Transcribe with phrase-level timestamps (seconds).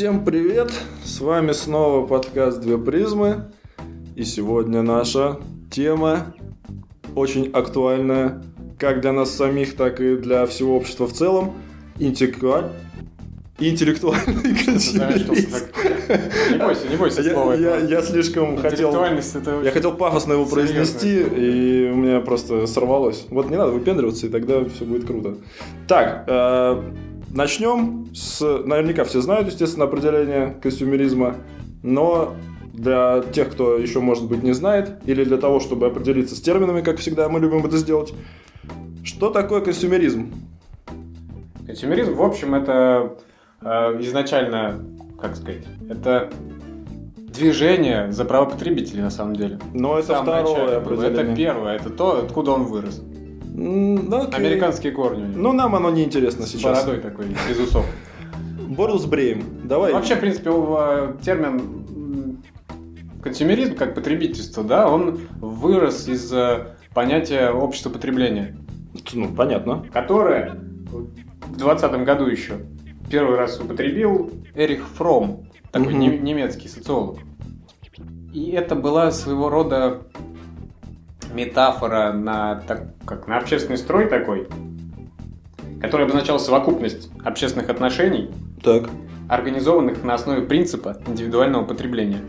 [0.00, 0.72] Всем привет!
[1.04, 3.52] С вами снова подкаст «Две призмы».
[4.16, 5.38] И сегодня наша
[5.70, 6.34] тема
[7.14, 8.42] очень актуальная
[8.78, 11.52] как для нас самих, так и для всего общества в целом.
[11.98, 12.70] Интеллектуаль...
[13.58, 15.34] Интеллектуальный консюмеризм.
[16.50, 17.52] Не бойся, не бойся слова.
[17.52, 18.94] Я, я, я слишком хотел...
[18.94, 23.26] это Я хотел пафосно его произнести, и у меня просто сорвалось.
[23.28, 25.36] Вот не надо выпендриваться, и тогда все будет круто.
[25.86, 26.90] Так, э,
[27.30, 28.40] начнем с...
[28.40, 31.36] Наверняка все знают, естественно, определение консюмеризма,
[31.82, 32.34] но
[32.72, 36.80] для тех, кто еще, может быть, не знает, или для того, чтобы определиться с терминами,
[36.80, 38.12] как всегда мы любим это сделать,
[39.04, 40.32] что такое консюмеризм?
[41.66, 43.16] Консюмеризм, в общем, это
[43.60, 43.66] э,
[44.00, 44.84] изначально,
[45.20, 46.30] как сказать, это
[47.16, 49.58] движение за право потребителей, на самом деле.
[49.72, 51.22] Но это Самое второе начале определение.
[51.22, 53.02] Это первое, это то, откуда он вырос.
[53.54, 54.34] Да, окей.
[54.38, 55.24] Американские корни.
[55.34, 56.84] Ну, нам оно не интересно С сейчас.
[56.84, 57.84] бородой такой, без усов.
[58.68, 59.42] Борус Брейм.
[59.64, 59.92] Давай.
[59.92, 62.38] Вообще, в принципе, э, термин
[63.22, 68.56] консюмеризм как потребительство, да, он вырос из э, понятия общества потребления,
[69.12, 69.84] Ну, понятно.
[69.92, 70.58] которое
[71.46, 72.54] в 20 году еще
[73.10, 77.18] первый раз употребил Эрих Фром, такой не- немецкий социолог.
[78.32, 80.02] И это была своего рода
[81.32, 84.48] метафора на, так, как на общественный строй такой,
[85.80, 88.30] который обозначал совокупность общественных отношений,
[88.62, 88.88] Так.
[89.28, 92.20] организованных на основе принципа индивидуального потребления.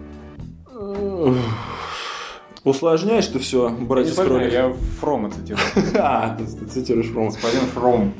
[2.63, 5.63] Усложняешь ты все, братья Не знаю, я Фрома цитирую.
[5.95, 7.29] А, ты цитируешь Фром.
[7.29, 8.13] Господин Фром.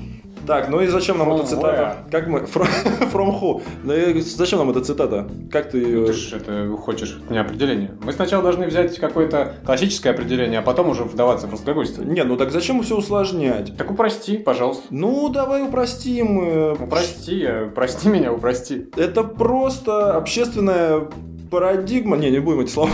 [0.47, 1.97] Так, ну и зачем нам эта цитата?
[2.09, 2.39] Как мы...
[3.13, 3.61] From who?
[3.83, 5.27] Ну и зачем нам эта цитата?
[5.51, 6.05] Как ты Ну, ее...
[6.07, 7.91] ты же это хочешь не определение.
[8.03, 12.03] Мы сначала должны взять какое-то классическое определение, а потом уже вдаваться в разглагольство.
[12.03, 13.77] Не, ну так зачем все усложнять?
[13.77, 14.83] Так упрости, пожалуйста.
[14.89, 16.41] Ну, давай упростим.
[16.41, 18.87] э, Упрости, э, прости меня, упрости.
[18.97, 21.07] Это просто общественная
[21.51, 22.89] парадигма, не, не будем эти слова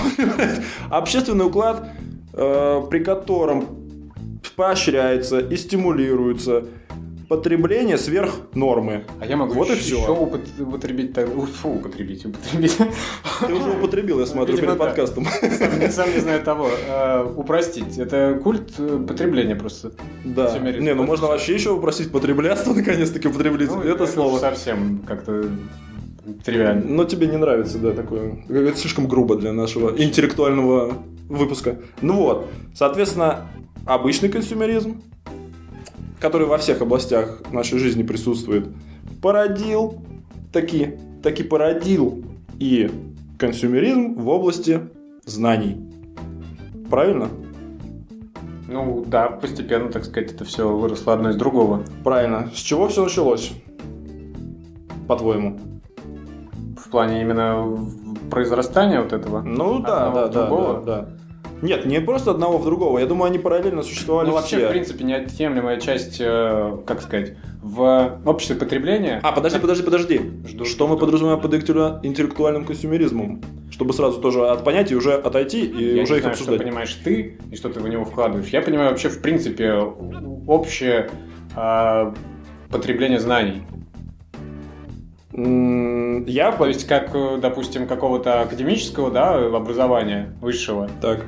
[0.90, 1.88] общественный уклад,
[2.34, 3.66] э, при котором
[4.56, 6.64] поощряется и стимулируется
[7.30, 9.04] потребление сверх нормы.
[9.20, 9.98] А я могу Вот и еще, всё.
[10.02, 11.16] еще упот- употребить,
[11.62, 12.78] фу, употребить, употребить.
[13.46, 14.86] Ты уже употребил, я смотрю, Видимо, перед да.
[14.86, 15.26] подкастом.
[15.58, 16.70] Сам не- Сам не знаю того.
[16.90, 17.98] Э, Упростить.
[17.98, 19.92] Это культ э, потребления просто.
[20.24, 20.58] Да.
[20.60, 24.40] Не, ну можно вообще еще упросить потреблятство, наконец-таки употребить Ну, это уж слово.
[24.40, 25.46] совсем как-то
[26.46, 26.84] тривиально.
[26.86, 28.44] Но тебе не нравится, да, такое.
[28.50, 30.94] Это слишком грубо для нашего интеллектуального
[31.30, 31.78] выпуска.
[32.02, 33.48] Ну вот, соответственно,
[33.86, 35.02] обычный консюмеризм,
[36.20, 38.68] который во всех областях нашей жизни присутствует,
[39.22, 40.02] породил
[40.52, 42.24] таки, таки породил
[42.60, 42.92] и
[43.38, 44.82] консюмеризм в области
[45.26, 45.78] знаний.
[46.90, 47.30] Правильно?
[48.68, 51.84] Ну да, постепенно, так сказать, это все выросло одно из другого.
[52.04, 52.50] Правильно.
[52.54, 53.54] С чего все началось?
[55.08, 55.58] По-твоему?
[56.78, 57.78] В плане именно
[58.30, 59.42] произрастания вот этого.
[59.42, 61.10] Ну да, да, да, да, да.
[61.62, 63.00] Нет, не просто одного в другого.
[63.00, 64.68] Я думаю, они параллельно существовали Ну, вообще, все.
[64.68, 69.20] в принципе, неотъемлемая часть, э, как сказать, в обществе потребления.
[69.24, 70.18] А, подожди, подожди, подожди.
[70.48, 71.06] Жду, Что жду, мы жду.
[71.06, 73.42] подразумеваем под интеллекту- интеллектуальным консюмеризмом?
[73.72, 76.60] Чтобы сразу тоже от понятий уже отойти и Я уже не их знаю, что обсуждать.
[76.62, 78.50] понимаешь ты и что ты в него вкладываешь.
[78.50, 79.74] Я понимаю вообще, в принципе,
[80.46, 81.10] общее
[81.56, 82.14] э,
[82.70, 83.64] потребление знаний.
[85.34, 91.26] Я, То есть, как, э, допустим, какого-то академического да, образования высшего, Так.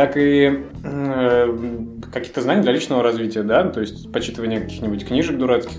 [0.00, 1.58] Так и э,
[2.10, 5.76] каких-то знаний для личного развития, да, то есть почитывание каких-нибудь книжек дурацких.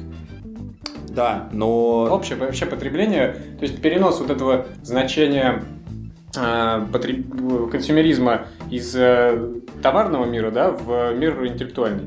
[1.10, 2.08] Да, но...
[2.12, 5.64] Общее вообще потребление, то есть перенос вот этого значения
[6.38, 12.04] э, потреб- консюмеризма из э, товарного мира, да, в мир интеллектуальный.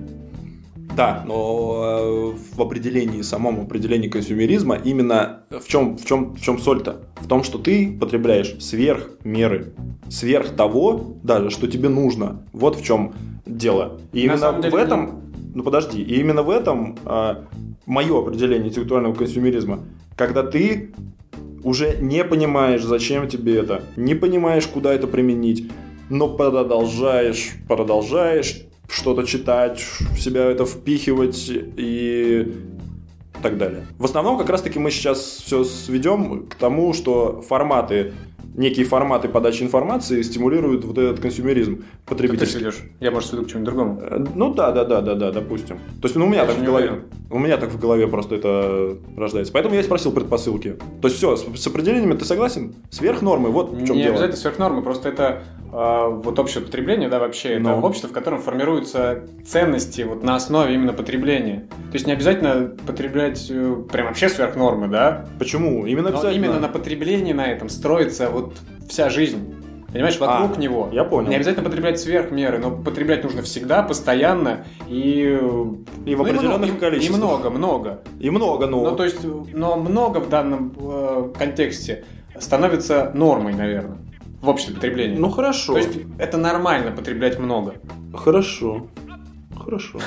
[0.97, 6.59] Да, но э, в определении, самом определении консюмеризма именно в чем, в чем, в чем
[6.59, 7.03] соль-то?
[7.17, 9.75] В том, что ты потребляешь сверх меры,
[10.09, 12.47] сверх того даже, что тебе нужно.
[12.53, 13.15] Вот в чем
[13.45, 13.99] дело.
[14.13, 15.23] И именно деле, в этом,
[15.55, 16.97] ну подожди, и именно в этом
[17.87, 19.81] мое определение интеллектуального консюмеризма,
[20.17, 20.93] когда ты
[21.65, 25.71] уже не понимаешь, зачем тебе это, не понимаешь, куда это применить,
[26.09, 29.85] но продолжаешь, продолжаешь что-то читать,
[30.15, 32.53] в себя это впихивать и
[33.43, 33.87] так далее.
[33.99, 38.13] В основном как раз-таки мы сейчас все сведем к тому, что форматы
[38.55, 42.59] некие форматы подачи информации стимулируют вот этот консюмеризм Как ты потребительский.
[42.59, 42.79] ведешь?
[43.01, 44.01] Я, может, веду к чему-нибудь другому.
[44.03, 45.77] Э, Ну да, да, да, да, да, допустим.
[46.01, 46.87] То есть, ну, у меня Я так в голове.
[46.89, 47.05] уверен.
[47.31, 49.53] У меня так в голове просто это рождается.
[49.53, 50.77] Поэтому я и спросил предпосылки.
[51.03, 52.75] То есть, все, с, с определениями ты согласен?
[52.91, 54.15] Сверх нормы, вот в чем не дело.
[54.15, 55.43] обязательно сверхнормы, просто это
[55.73, 57.81] э, вот общее потребление, да, вообще, это Ну.
[57.81, 61.67] общество, в котором формируются ценности вот на основе именно потребления.
[61.91, 65.87] То есть не обязательно потреблять э, прям вообще сверхнормы, да, Почему?
[65.87, 66.45] Именно но обязательно.
[66.45, 68.44] именно на потреблении на этом строится вот
[68.89, 69.55] вся жизнь.
[69.93, 70.89] Понимаешь, вокруг А, него.
[70.93, 71.29] я понял.
[71.29, 75.39] Не обязательно потреблять сверх меры, но потреблять нужно всегда, постоянно и...
[76.05, 77.17] И в ну, определенных много, и- количествах.
[77.17, 78.01] И много, много.
[78.19, 78.83] И много, ну.
[78.91, 79.21] Ну, то есть,
[79.53, 82.05] но много в данном э, контексте
[82.41, 83.99] становится нормой, наверное,
[84.43, 85.17] в общем потреблении.
[85.17, 85.75] Ну, хорошо.
[85.75, 87.75] То есть, это нормально потреблять много.
[88.13, 88.89] Хорошо.
[89.57, 90.01] Хорошо.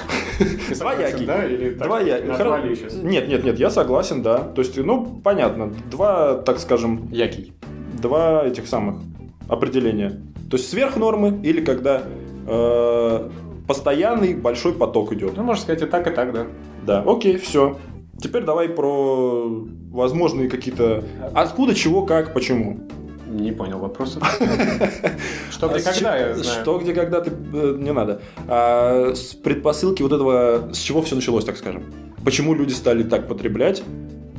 [0.78, 1.26] Двоякий.
[1.26, 1.46] да?
[1.46, 2.94] Или так, Двоя- назвали хоро- сейчас?
[2.96, 4.40] Нет, нет, нет, я согласен, да.
[4.40, 5.72] То есть, ну, понятно.
[5.90, 7.54] Два, так скажем, Який.
[7.98, 9.02] Два этих самых
[9.48, 10.22] определения.
[10.50, 12.04] То есть сверх нормы или когда
[12.48, 13.30] э,
[13.68, 15.36] постоянный большой поток идет.
[15.36, 16.48] Ну, можно сказать и так, и так, да.
[16.86, 17.78] Да, окей, все.
[18.20, 19.48] Теперь давай про
[19.92, 21.04] возможные какие-то...
[21.34, 22.80] Откуда, чего, как, почему.
[23.28, 24.20] Не понял вопроса.
[25.52, 26.62] Что, где, А когда, я знаю.
[26.62, 27.32] Что, где, когда, ты...
[27.54, 28.22] э, Не надо.
[28.48, 30.70] А, с предпосылки вот этого...
[30.74, 31.84] С чего все началось, так скажем?
[32.24, 33.84] Почему люди стали так потреблять?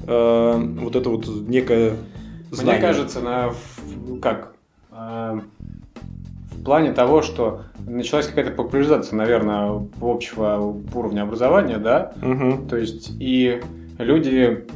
[0.09, 1.97] э, вот это вот некое
[2.51, 2.79] знание.
[2.81, 4.55] Мне кажется, на в- как
[4.93, 5.41] э,
[6.53, 12.69] в плане того, что началась какая-то популяризация, наверное, общего уровня образования, да, Мгм.
[12.69, 13.63] то есть и
[13.99, 14.67] люди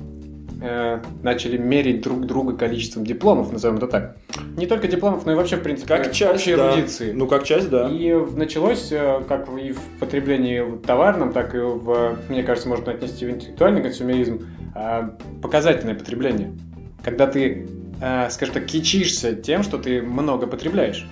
[0.64, 4.16] э, начали мерить друг друга количеством дипломов, назовем это так.
[4.56, 6.68] Не только дипломов, но и вообще, в принципе, Как часть, общей да.
[6.70, 7.10] эрудиции.
[7.12, 7.88] Ну, как часть, да.
[7.90, 13.26] И началось э, как и в потреблении товарном, так и в, мне кажется, можно отнести
[13.26, 14.46] в интеллектуальный консюмеризм,
[14.76, 15.08] э,
[15.42, 16.52] показательное потребление.
[17.02, 17.66] Когда ты,
[18.00, 21.06] э, скажем так, кичишься тем, что ты много потребляешь.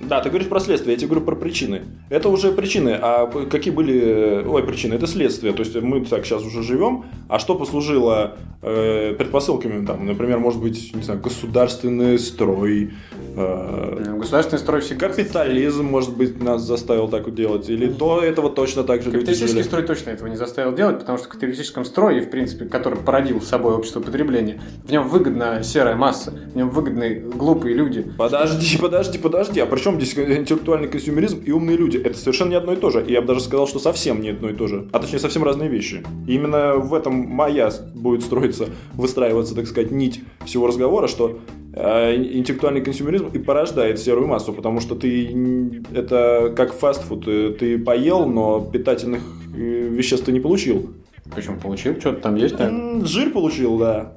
[0.00, 1.82] Да, ты говоришь про следствие, я тебе говорю про причины.
[2.08, 4.44] Это уже причины, а какие были...
[4.46, 5.52] Ой, причины, это следствие.
[5.52, 9.84] То есть мы так сейчас уже живем, а что послужило э, предпосылками?
[9.84, 12.92] Там, например, может быть, не знаю, государственный строй,
[13.36, 15.08] э, Государственный строй всегда...
[15.08, 19.58] капитализм, может быть, нас заставил так делать, или до этого точно так же люди Капиталистический
[19.58, 19.68] жили.
[19.68, 23.40] строй точно этого не заставил делать, потому что в капиталистическом строе, в принципе, который породил
[23.42, 28.10] собой общество потребления, в нем выгодна серая масса, в нем выгодны глупые люди.
[28.16, 29.60] Подожди, подожди, подожди.
[29.60, 31.96] А при чем здесь интеллектуальный консюмеризм и умные люди?
[31.98, 33.04] Это совершенно не одно и то же.
[33.06, 34.88] И я бы даже сказал, что совсем не одно и то же.
[34.92, 36.02] А точнее, совсем разные вещи.
[36.26, 41.38] И именно в этом моя будет строиться, выстраиваться, так сказать, нить всего разговора, что
[41.74, 47.24] э, интеллектуальный консюмеризм и порождает серую массу, потому что ты это как фастфуд.
[47.26, 49.22] э, Ты поел, но питательных
[49.54, 50.90] э, веществ ты не получил.
[51.34, 52.68] Причем получил, что-то там есть, да?
[52.68, 54.14] М, Жир получил, да.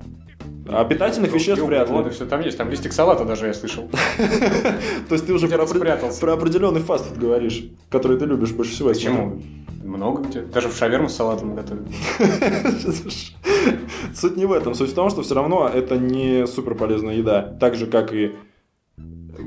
[0.68, 2.10] А питательных веществ вряд ли.
[2.10, 3.90] Все там есть, там листик салата даже я слышал.
[5.10, 8.90] То есть ты уже про, определенный фастфуд говоришь, который ты любишь больше всего.
[8.90, 9.42] Почему?
[9.84, 10.42] Много где.
[10.42, 11.88] Даже в шаверму с салатом готовят.
[14.16, 14.74] Суть не в этом.
[14.74, 17.42] Суть в том, что все равно это не супер полезная еда.
[17.60, 18.34] Так же, как и...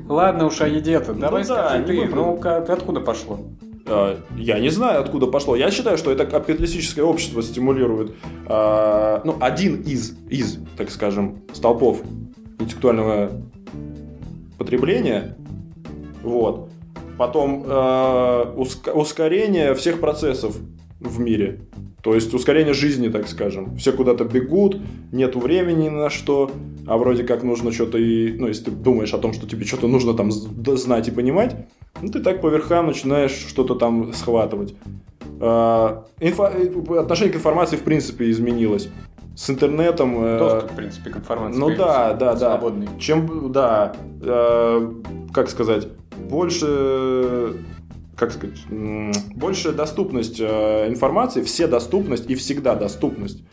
[0.07, 1.13] Ладно уж о еде-то.
[1.13, 2.05] Давай Ну да, скажи ты.
[2.05, 3.39] Ну-ка, ты откуда пошло?
[3.87, 5.55] Э, я не знаю, откуда пошло.
[5.55, 8.11] Я считаю, что это капиталистическое общество стимулирует...
[8.47, 12.01] э, ну, один из, из, так скажем, столпов
[12.59, 13.41] интеллектуального
[14.57, 15.37] потребления.
[16.23, 16.69] Вот.
[17.17, 20.55] Потом уск- ускорение всех процессов
[20.99, 21.61] в мире.
[22.03, 23.75] То есть ускорение жизни, так скажем.
[23.77, 24.79] Все куда-то бегут,
[25.11, 26.51] нету времени ни на что,
[26.85, 28.31] а вроде как нужно что-то и...
[28.37, 31.67] Ну, если ты думаешь о том, что тебе что-то нужно там знать и понимать,
[32.01, 34.75] ну, ты так по верхам начинаешь что-то там схватывать.
[35.39, 36.29] А, э,
[36.99, 38.89] Отношение к информации, в принципе, изменилось.
[39.35, 40.23] С интернетом...
[40.23, 41.59] э, Доступ, в принципе, к информации.
[41.59, 42.51] ну да, да, да.
[42.51, 42.89] Свободный.
[42.99, 44.91] Чем, да, э,
[45.33, 45.87] как сказать,
[46.29, 47.57] больше,
[48.15, 53.43] как сказать, м, больше доступность э, информации, все доступность и всегда доступность,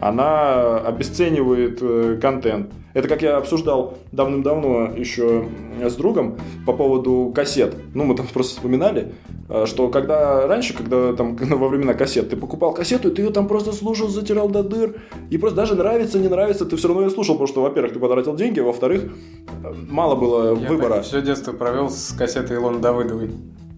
[0.00, 2.72] она обесценивает э, контент.
[2.94, 5.48] Это как я обсуждал давным-давно еще
[5.82, 7.74] с другом по поводу кассет.
[7.92, 9.12] Ну, мы там просто вспоминали,
[9.48, 13.30] э, что когда раньше, когда там во времена кассет, ты покупал кассету, и ты ее
[13.30, 14.96] там просто слушал, затирал до дыр,
[15.30, 17.98] и просто даже нравится, не нравится, ты все равно ее слушал, потому что, во-первых, ты
[17.98, 19.12] потратил деньги, во-вторых,
[19.64, 21.02] э, мало было Я выбора.
[21.02, 23.30] все детство провел с кассетой Илоны Давыдовой.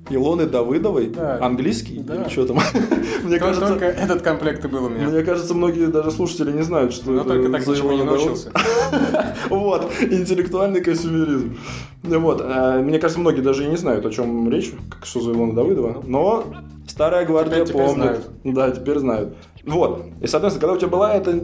[0.08, 1.38] Илоны Давыдовой, Да.
[1.44, 2.14] английский, Да.
[2.14, 2.56] или что там?
[3.25, 5.08] Мне Только- кажется, Только этот комплект и был у меня.
[5.08, 8.02] мне кажется, многие даже слушатели не знают, что Но это только так за ничего не
[8.04, 8.50] научился.
[9.50, 11.56] Вот, интеллектуальный консюмеризм.
[12.02, 14.72] Вот, э, мне кажется, многие даже и не знают, о чем речь,
[15.02, 16.44] что за Илона Давыдова, но
[16.86, 17.94] старая гвардия теперь помнит.
[17.94, 18.30] знают.
[18.44, 19.36] Да, теперь знают.
[19.64, 21.40] Вот, и, соответственно, когда у тебя была эта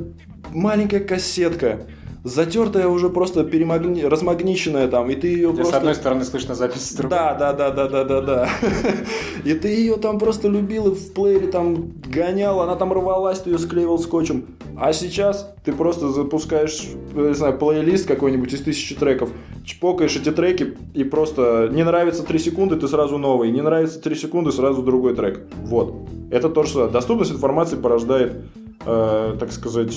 [0.53, 1.87] маленькая кассетка,
[2.25, 4.03] затертая уже просто перемагни...
[4.03, 5.73] размагниченная там, и ты ее Где просто...
[5.73, 7.19] с одной стороны слышно запись с другой.
[7.19, 8.49] Да, да, да, да, да, да, да.
[9.45, 13.51] И ты ее там просто любил и в плеере там гонял, она там рвалась, ты
[13.51, 14.45] ее склеивал скотчем.
[14.77, 19.31] А сейчас ты просто запускаешь, не знаю, плейлист какой-нибудь из тысячи треков,
[19.65, 24.15] чпокаешь эти треки и просто не нравится 3 секунды, ты сразу новый, не нравится 3
[24.15, 25.41] секунды, сразу другой трек.
[25.65, 25.95] Вот.
[26.31, 28.45] Это то, что доступность информации порождает
[28.87, 29.95] э, так сказать,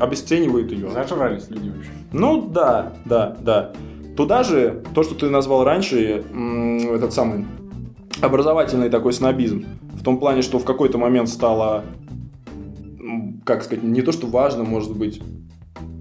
[0.00, 0.90] обесценивает ее.
[0.90, 1.90] Зажрались люди вообще.
[2.12, 3.72] Ну да, да, да.
[4.16, 6.24] Туда же, то, что ты назвал раньше,
[6.94, 7.46] этот самый
[8.20, 9.64] образовательный такой снобизм.
[9.94, 11.84] В том плане, что в какой-то момент стало,
[13.44, 15.22] как сказать, не то, что важно, может быть,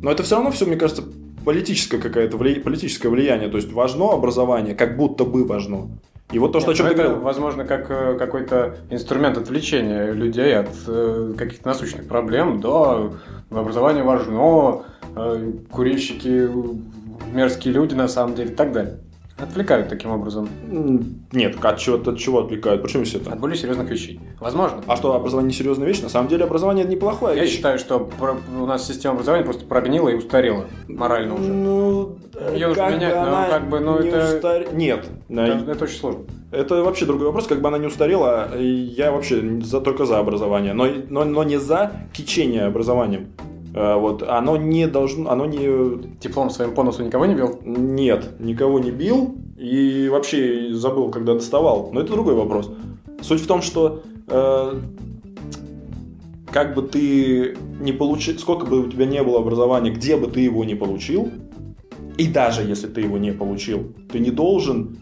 [0.02, 1.04] но это все равно все, мне кажется,
[1.46, 2.56] политическое какое-то вли...
[2.60, 3.50] политическое влияние.
[3.50, 5.90] То есть важно образование, как будто бы важно.
[6.32, 7.22] И вот то, что, Нет, о чем ну ты говорил.
[7.22, 12.62] возможно, как э, какой-то инструмент отвлечения людей от э, каких-то насущных проблем.
[12.62, 13.10] Да,
[13.50, 14.84] образование важно,
[15.16, 16.50] э, курильщики
[17.34, 19.00] мерзкие люди на самом деле и так далее.
[19.42, 20.48] Отвлекают таким образом
[21.32, 22.82] Нет, от чего, от чего отвлекают?
[22.82, 23.32] Почему все это?
[23.32, 24.20] от более серьезных вещей.
[24.40, 24.84] Возможно.
[24.88, 26.02] А что, образование серьезная вещь?
[26.02, 27.52] На самом деле образование это неплохая Я вещь.
[27.56, 31.52] считаю, что про- у нас система образования просто прогнила и устарела морально уже.
[31.52, 32.18] Ну,
[32.54, 35.72] Её уже как менять, бы но она как бы, ну, не это- устар- Нет, Это,
[35.72, 36.22] это очень сложно.
[36.52, 40.74] это вообще другой вопрос, как бы она не устарела, я вообще за, только за образование,
[40.74, 43.28] но, но, но не за кичение образованием.
[43.74, 47.60] Э, Вот, оно не должно, оно не, Диплом своим по носу никого не бил?
[47.64, 52.72] нет, никого не бил, и вообще забыл, когда доставал, но это другой вопрос.
[53.22, 54.80] Суть в том, что э,
[56.52, 60.42] как бы ты не получил, сколько бы у тебя не было образования, где бы ты
[60.42, 61.30] его не получил,
[62.18, 64.98] и даже если ты его не получил, ты не должен,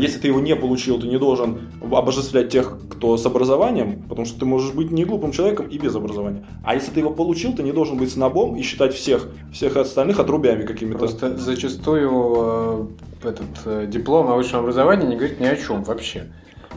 [0.00, 4.38] если ты его не получил, ты не должен обожествлять тех, кто с образованием, потому что
[4.40, 6.44] ты можешь быть не глупым человеком и без образования.
[6.64, 10.18] А если ты его получил, ты не должен быть снобом и считать всех, всех остальных
[10.20, 10.98] отрубями какими-то.
[10.98, 12.88] Просто зачастую
[13.22, 16.26] э, этот э, диплом о высшем образовании не говорит ни о чем вообще.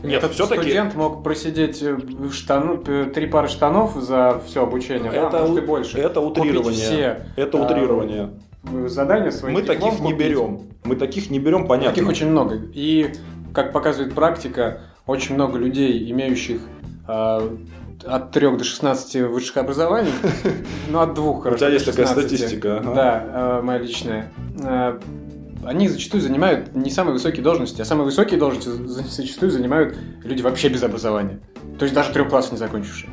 [0.01, 1.97] Нет, Этот всё-таки- студент мог просидеть э,
[2.31, 5.97] штану, три пары штанов за все обучение, да, Это может и больше.
[5.97, 6.73] это Купить утрирование.
[6.79, 8.29] все Это утрирование.
[8.87, 9.53] Задания свои.
[9.53, 10.17] Мы таких не купить.
[10.17, 10.61] берем.
[10.83, 11.91] Мы таких не берем, понятно.
[11.93, 12.55] Таких очень много.
[12.73, 13.13] И,
[13.53, 16.61] как показывает практика, очень много людей, имеющих
[17.07, 17.57] э,
[18.05, 20.11] от 3 до 16 высших образований,
[20.89, 21.57] ну, от двух, хорошо.
[21.57, 22.27] тебя до есть такая 16.
[22.37, 22.81] статистика.
[22.95, 24.31] Да, э, моя личная.
[24.63, 24.99] Э,
[25.65, 30.41] Они зачастую занимают не самые высокие должности, а самые высокие должности за- зачастую занимают люди
[30.41, 31.39] вообще без образования.
[31.77, 33.09] То есть даже трех классов не закончившие.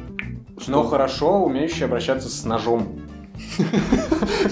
[0.69, 3.01] Но хорошо умеющие обращаться с ножом.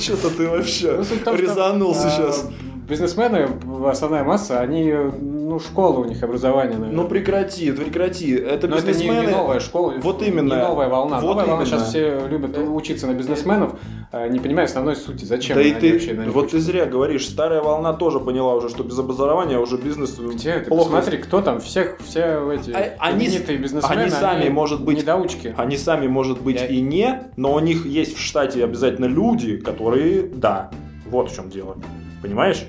[0.00, 2.46] Что-то ты вообще Ну, резанул сейчас.
[2.88, 3.48] Бизнесмены,
[3.86, 7.02] основная масса, они, ну, школа у них образование, наверное.
[7.02, 8.32] Ну прекрати, прекрати.
[8.34, 9.26] Это Но это не, бизнесмены.
[9.26, 10.52] не новая школа, Вот именно.
[10.54, 11.18] не новая волна.
[11.18, 11.78] Вот новая волна именно.
[11.78, 13.74] сейчас все любят учиться на бизнесменов,
[14.12, 15.24] э, не понимая основной сути.
[15.24, 16.60] Зачем Да и они ты, вообще на вот ты учатся?
[16.72, 20.66] зря говоришь, старая волна тоже поняла уже, что без образования уже бизнес Где ты?
[20.68, 20.84] плохо.
[20.90, 25.54] Посмотри, кто там, всех, все эти А- они бизнесмены, они сами, может быть, недоучки.
[25.56, 29.56] Они сами, может быть, Я- и не, но у них есть в штате обязательно люди,
[29.56, 30.70] которые, да,
[31.06, 31.76] вот в чем дело.
[32.24, 32.64] Понимаешь?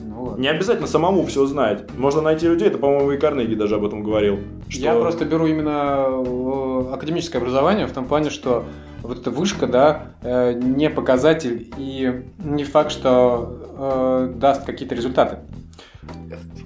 [0.00, 0.40] Ну, ладно.
[0.40, 1.94] Не обязательно самому все знать.
[1.98, 4.38] Можно найти людей, это, по-моему, и Карнеги даже об этом говорил.
[4.70, 4.80] Что...
[4.80, 8.64] Я просто беру именно э, академическое образование в том плане, что
[9.02, 15.36] вот эта вышка, да, э, не показатель и не факт, что э, даст какие-то результаты.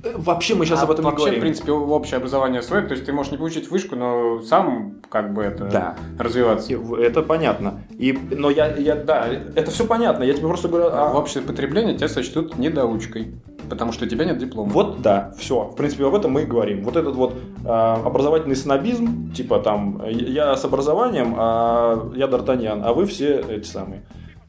[0.05, 1.39] Э, Вообще мы сейчас А об этом вообще, говорим.
[1.41, 5.35] в принципе, общее образование свое, то есть ты можешь не получить вышку, но сам как
[5.35, 5.97] бы это Да.
[6.19, 6.73] развиваться.
[6.73, 7.83] И Это понятно.
[7.99, 10.23] И, но я, я, да, это все понятно.
[10.25, 13.35] Я тебе просто говорю, а- В общее потребление тебя сочтут недоучкой,
[13.69, 14.71] потому что у тебя нет диплома.
[14.71, 15.65] Вот да, все.
[15.65, 16.83] В принципе, об этом мы и говорим.
[16.85, 22.93] Вот этот вот а, образовательный снобизм, типа там, я с образованием, а я Д'Артаньян, а
[22.93, 24.03] вы все эти самые.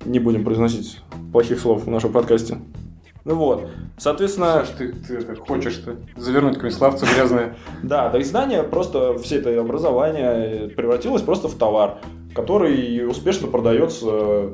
[0.06, 1.00] Не будем произносить
[1.34, 2.60] плохих слов в нашем подкасте.
[3.30, 3.70] Ну вот,
[4.00, 7.56] соответственно, Саш, ты, ты это хочешь-то завернуть какое-нибудь словцо грязное.
[7.84, 12.00] да, до издания просто все это образование превратилось просто в товар,
[12.34, 14.50] который успешно продается,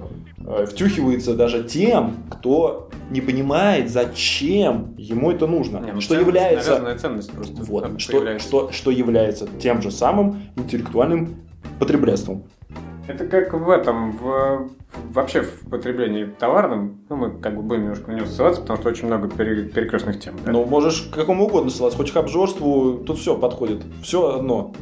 [0.46, 6.27] э, втюхивается даже тем, кто не понимает, зачем ему это нужно, Не, ну, что ценность,
[6.27, 11.46] является ценность просто Вот, что, что, что является тем же самым интеллектуальным
[11.79, 12.44] потреблятством.
[13.07, 14.69] Это как в этом, в,
[15.12, 18.89] вообще в потреблении товарном, ну мы как бы будем немножко на него ссылаться, потому что
[18.89, 20.35] очень много пере- перекрестных тем.
[20.43, 20.51] да?
[20.51, 23.83] Ну, можешь к какому угодно ссылаться, хоть к обжорству, тут все подходит.
[24.01, 24.74] Все одно.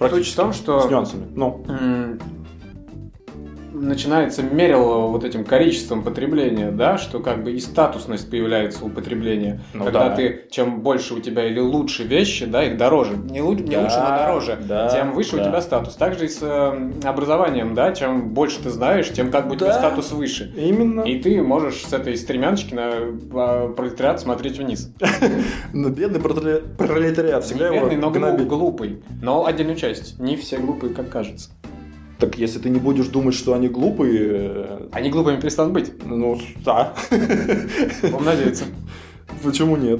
[0.00, 1.26] Суть в том, что С нюансами.
[1.32, 1.64] Ну,
[3.82, 9.60] начинается мерило вот этим количеством потребления, да, что как бы и статусность появляется у потребления.
[9.74, 10.16] Ну когда да.
[10.16, 13.16] ты, чем больше у тебя или лучше вещи, да, их дороже.
[13.16, 14.58] Не, лу- не Да, лучше, но дороже.
[14.68, 15.42] да, тем выше да.
[15.42, 15.96] у тебя статус.
[15.96, 19.68] Также и с э, образованием, да, чем больше ты знаешь, тем как бы у тебя
[19.68, 19.78] Да.
[19.78, 20.52] статус выше.
[20.56, 21.02] Именно.
[21.02, 22.90] И ты можешь с этой стремяночки на
[23.34, 24.92] а, пролетариат смотреть вниз.
[25.72, 29.02] Но бедный проле- пролетариат всегда Не бедный, его но глупый.
[29.20, 30.18] Но отдельную часть.
[30.20, 31.50] Не все глупые, как кажется.
[32.22, 35.92] Так если ты не будешь думать, что они глупые, э, Они глупыми перестанут быть.
[36.06, 36.94] ну да.
[37.10, 38.62] Будем надеяться.
[39.42, 39.98] Почему нет?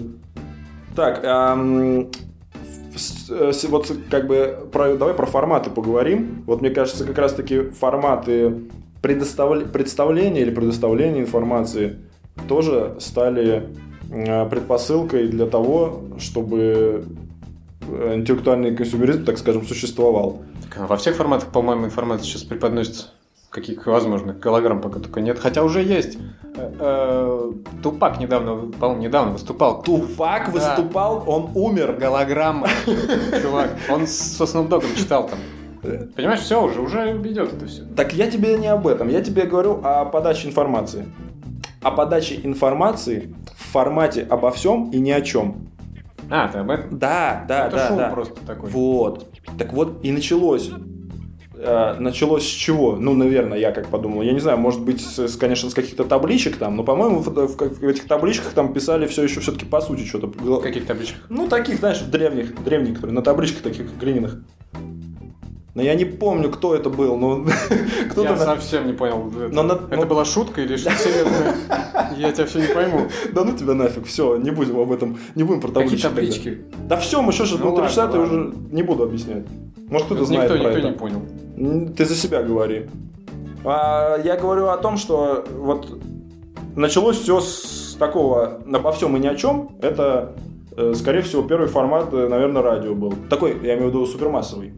[0.94, 2.06] Так, э,
[2.94, 6.44] с- вот как бы про- давай про форматы поговорим.
[6.46, 8.54] Вот мне кажется, как раз-таки форматы
[9.02, 11.96] предоставля- представления или предоставления информации
[12.46, 13.64] тоже стали
[14.12, 17.04] э, предпосылкой для того, чтобы
[18.14, 20.42] интеллектуальный консюмеризм, так скажем, существовал.
[20.76, 23.06] А Во всех форматах, по-моему, информация сейчас преподносится.
[23.50, 24.40] Каких возможных.
[24.40, 25.38] Голограмм пока только нет.
[25.38, 26.16] Хотя уже есть.
[26.56, 27.52] Э, э,
[27.82, 29.82] Тупак недавно, по-моему, недавно выступал.
[29.82, 30.52] Туфак Да.
[30.52, 31.96] выступал, он умер.
[32.00, 32.68] Голограмма.
[33.42, 33.76] Чувак.
[33.90, 35.38] Он со Dogg'ом читал там.
[35.82, 37.82] Понимаешь, все уже, уже идет это все.
[37.96, 41.06] Так я тебе не об этом, я тебе говорю о подаче информации.
[41.82, 45.68] О подаче информации в формате обо всем и ни о чем.
[46.30, 46.98] А, ты об этом?
[46.98, 48.10] Да, да, это да, шоу да.
[48.10, 48.70] просто такой.
[48.70, 49.26] Вот.
[49.58, 50.70] Так вот и началось.
[51.54, 52.96] Э, Началось с чего?
[52.96, 54.22] Ну, наверное, я как подумал.
[54.22, 57.56] Я не знаю, может быть, с, конечно, с каких-то табличек там, но, по-моему, в, в-
[57.56, 60.28] в этих табличках там писали все еще все-таки по сути что-то.
[60.60, 61.24] Каких табличках?
[61.28, 64.38] Ну, таких, знаешь, древних, древних, которые на табличках таких глиняных.
[65.74, 67.44] Но я не помню, кто это был, но
[68.10, 68.28] кто-то...
[68.28, 69.28] Я на- совсем не понял.
[69.28, 71.54] Это, Но на- это но- была шутка или что серьезно?
[72.16, 73.08] Я тебя все не пойму.
[73.32, 76.64] Да ну тебя нафиг, все, не будем об этом, не будем про Какие таблички.
[76.86, 79.46] Да все, мы что же, Ну ну, ладно, я уже не буду объяснять.
[79.88, 81.92] Может кто-то знает Никто, никто не понял.
[81.96, 82.88] Ты за себя говори.
[83.64, 85.88] А, я говорю о том, что вот
[86.76, 89.70] началось все с такого обо всем и ни о чем.
[89.80, 90.34] Это,
[90.76, 93.14] э, скорее всего, первый формат, э, наверное, радио был.
[93.30, 94.72] Такой, я имею в виду, супермассовый.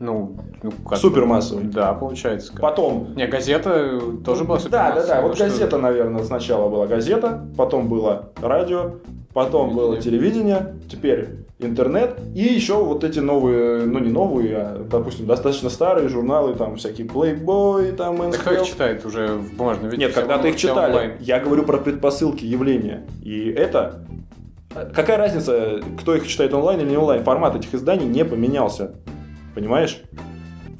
[0.00, 0.98] Ну, ну как?
[0.98, 1.64] Супермассовый.
[1.64, 2.52] Да, получается.
[2.52, 2.60] как.
[2.60, 5.22] Потом Не, газета тоже была Да, да, супермассовая, да.
[5.22, 8.94] Вот что- газета, наверное, сначала была газета, потом было радио,
[9.32, 11.28] потом было телевидение, теперь
[11.60, 16.74] интернет, и еще вот эти новые, ну не новые, а, допустим, достаточно старые журналы, там
[16.74, 19.98] всякие Playboy, там Да кто их читает уже в бумажном виде?
[20.02, 20.90] Нет, Все когда-то он- их читали.
[20.90, 21.12] онлайн.
[21.20, 23.06] Я говорю про предпосылки явления.
[23.22, 24.00] И это...
[24.92, 27.22] Какая разница, кто их читает онлайн или не онлайн?
[27.22, 28.96] Формат этих изданий не поменялся.
[29.54, 30.00] Понимаешь?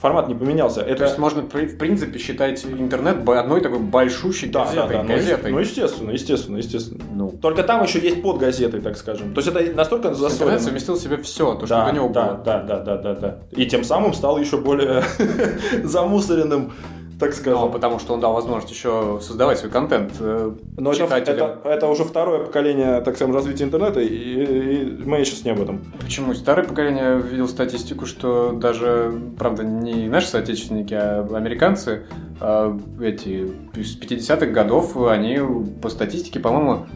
[0.01, 0.83] Формат не поменялся.
[0.83, 0.97] Это...
[0.99, 1.47] То есть можно, в
[1.79, 4.97] принципе, считать интернет одной такой большущей Да, да, газетой.
[4.97, 5.03] да.
[5.05, 5.53] Ну, е- газетой.
[5.53, 7.05] Ну, естественно, естественно, естественно.
[7.15, 9.33] Ну, Только там еще есть под газетой, так скажем.
[9.33, 10.59] То есть это настолько интернет засорено.
[10.61, 12.43] совместил в себе все, то, что Да, до него да, было.
[12.45, 13.39] да, да, да, да, да.
[13.53, 15.05] И тем самым стал еще более
[15.85, 16.73] замусоренным,
[17.21, 17.73] так Ну, скажем.
[17.73, 21.51] потому что он дал возможность еще создавать свой контент э, Но это, читателям.
[21.51, 25.61] это, это уже второе поколение, так скажем, развития интернета, и, и мы сейчас не об
[25.61, 25.81] этом.
[26.01, 26.35] Почему?
[26.35, 32.07] Старое поколение видел статистику, что даже, правда, не наши соотечественники, а американцы,
[32.41, 35.39] а эти с 50-х годов, они
[35.81, 36.87] по статистике, по-моему,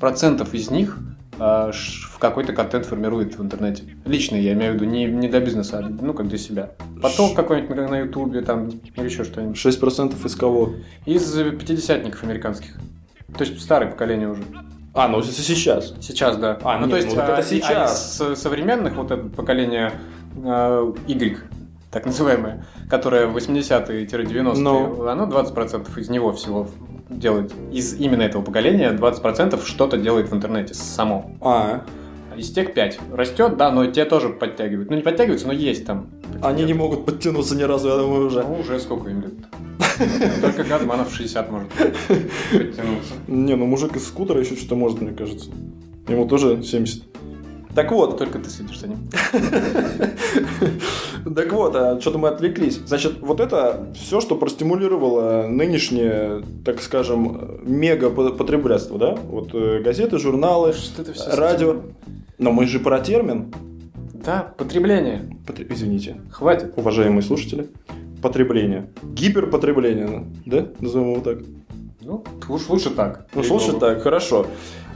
[0.00, 0.98] 6% из них
[1.38, 3.84] в какой-то контент формирует в интернете.
[4.04, 6.70] Личный, я имею в виду, не, не для бизнеса, а ну, как для себя.
[7.02, 9.56] Поток какой-нибудь на, на ютубе, там, или еще что-нибудь.
[9.56, 10.74] 6% из кого?
[11.06, 12.76] Из пятидесятников американских.
[13.36, 14.42] То есть старое поколение уже.
[14.94, 15.92] А, ну это сейчас.
[16.00, 16.58] Сейчас, да.
[16.62, 18.20] А, ну, нет, то есть, ну, это а, сейчас.
[18.20, 19.92] а из современных, вот это поколение
[20.36, 21.38] э, Y,
[21.90, 25.08] так называемое, которое 80-е-90-е, Ну.
[25.08, 26.68] оно 20% из него всего
[27.18, 27.52] делает.
[27.72, 31.30] Из именно этого поколения 20% что-то делает в интернете само.
[31.40, 31.84] А,
[32.36, 34.90] Из тех 5 растет, да, но те тоже подтягивают.
[34.90, 36.08] Ну, не подтягиваются, но есть там.
[36.42, 38.42] они не могут подтянуться ни разу, я думаю, уже.
[38.42, 39.34] Ну, уже сколько им лет?
[40.40, 41.68] Только Гадманов 60 может
[42.50, 43.14] подтянуться.
[43.28, 45.50] Не, ну мужик из скутера еще что-то может, мне кажется.
[46.08, 47.04] Ему тоже 70.
[47.74, 48.98] Так вот, Только ты следишь за ним.
[51.34, 52.80] Так вот, а что-то мы отвлеклись.
[52.86, 59.16] Значит, вот это все, что простимулировало нынешнее, так скажем, мега потреблятство, да?
[59.28, 60.74] Вот э, газеты, журналы,
[61.32, 61.76] радио.
[62.38, 63.52] Но мы же про термин.
[64.12, 65.36] Да, потребление.
[65.46, 66.74] Потре- Извините, Хватит.
[66.76, 67.68] уважаемые слушатели.
[68.22, 68.90] Потребление.
[69.02, 70.66] Гиперпотребление, да?
[70.80, 71.38] Назовем его так.
[72.02, 73.26] Ну, уж лучше так.
[73.34, 74.46] Ну, слушай, так, хорошо.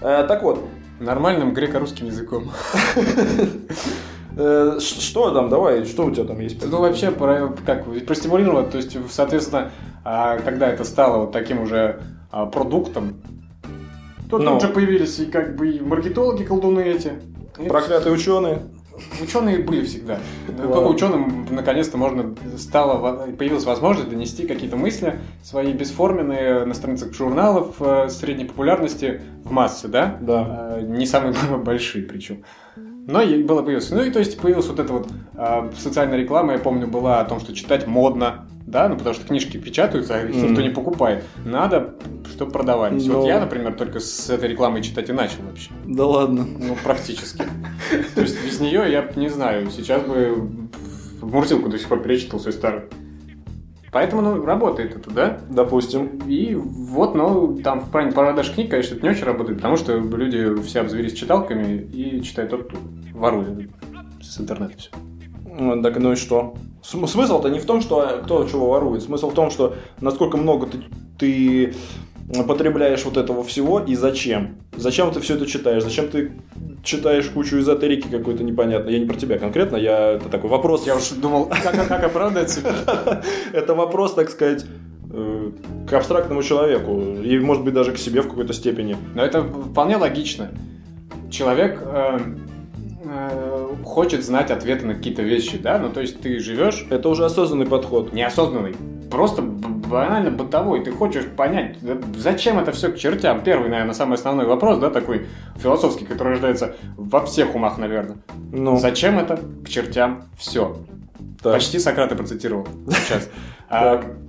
[0.03, 0.61] Э, так вот,
[1.01, 2.51] Нормальным греко-русским языком.
[4.37, 6.65] э, что там, давай, что у тебя там есть?
[6.65, 9.71] Ну, вообще, про, как, простимулировать, то есть, соответственно,
[10.05, 13.21] а, когда это стало вот таким уже а, продуктом,
[14.29, 14.53] то Ну.
[14.53, 17.13] тут же появились и как бы и маркетологи колдуны эти.
[17.69, 18.63] Проклятые ученые.
[19.21, 20.21] Ученые были всегда.
[20.47, 27.77] Только ученым наконец-то можно стало появилась возможность донести какие-то мысли свои бесформенные на страницах журналов
[27.81, 30.19] э, средней популярности в массы, да?
[30.21, 30.77] Да.
[30.79, 31.35] Э, не самые
[31.65, 32.45] большие причем.
[33.09, 33.91] Но было появилось.
[33.91, 37.25] Ну и то есть появилась вот эта вот э, социальная реклама, я помню, была о
[37.25, 40.49] том, что читать модно, да, ну потому что книжки печатаются, а их mm.
[40.51, 41.25] никто не покупает.
[41.43, 41.95] Надо,
[42.27, 43.07] чтобы продавались.
[43.07, 43.21] Но...
[43.21, 45.71] Вот я, например, только с этой рекламой читать и начал вообще.
[45.87, 46.47] Да ладно.
[46.47, 47.45] Ну, практически.
[48.15, 50.69] То есть без нее я не знаю, сейчас бы
[51.23, 52.83] в Мурзилку до сих пор перечитал свой старый.
[53.91, 55.41] Поэтому, ну, работает это, да?
[55.49, 56.19] Допустим.
[56.27, 59.97] И вот, ну, там в плане продаж книг, конечно, это не очень работает, потому что
[59.97, 62.79] люди все обзавелись читалками и читают тот, кто
[63.15, 63.71] ворует
[64.21, 64.91] с интернета все.
[65.45, 66.55] Ну, так, ну и что?
[66.83, 69.03] Смысл-то не в том, что кто чего ворует.
[69.03, 70.85] Смысл в том, что насколько много ты,
[71.19, 71.75] ты
[72.47, 74.57] потребляешь вот этого всего и зачем.
[74.77, 75.83] Зачем ты все это читаешь?
[75.83, 76.33] Зачем ты
[76.83, 78.93] читаешь кучу эзотерики какой-то непонятной?
[78.93, 80.87] Я не про тебя конкретно, я это такой вопрос.
[80.87, 82.75] Я уж думал, как, как оправдать себя.
[83.53, 84.67] Это вопрос, так сказать,
[85.11, 85.51] э,
[85.89, 88.97] к абстрактному человеку и, может быть, даже к себе в какой-то степени.
[89.15, 90.51] Но это вполне логично.
[91.31, 92.19] Человек э,
[93.05, 95.79] э, хочет знать ответы на какие-то вещи, да?
[95.79, 96.87] Ну, то есть ты живешь...
[96.91, 98.13] Это уже осознанный подход.
[98.13, 98.75] Неосознанный.
[99.11, 99.43] Просто
[99.89, 100.85] банально бытовой.
[100.85, 101.77] Ты хочешь понять,
[102.17, 103.43] зачем это все к чертям?
[103.43, 108.17] Первый, наверное, самый основной вопрос, да, такой философский, который рождается во всех умах, наверное.
[108.53, 108.77] Ну.
[108.77, 110.77] Зачем это к чертям все?
[111.43, 111.55] Так.
[111.55, 113.29] Почти Сократа процитировал сейчас.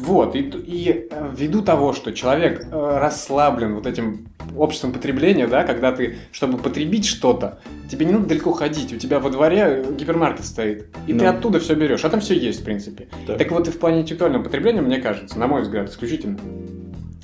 [0.00, 5.64] Вот, и, и э, ввиду того, что человек э, расслаблен вот этим обществом потребления, да,
[5.64, 7.58] когда ты, чтобы потребить что-то,
[7.90, 11.18] тебе не надо далеко ходить, у тебя во дворе гипермаркет стоит, и ну.
[11.18, 13.08] ты оттуда все берешь, а там все есть, в принципе.
[13.26, 13.38] Так.
[13.38, 16.38] так вот и в плане интеллектуального потребления, мне кажется, на мой взгляд, исключительно,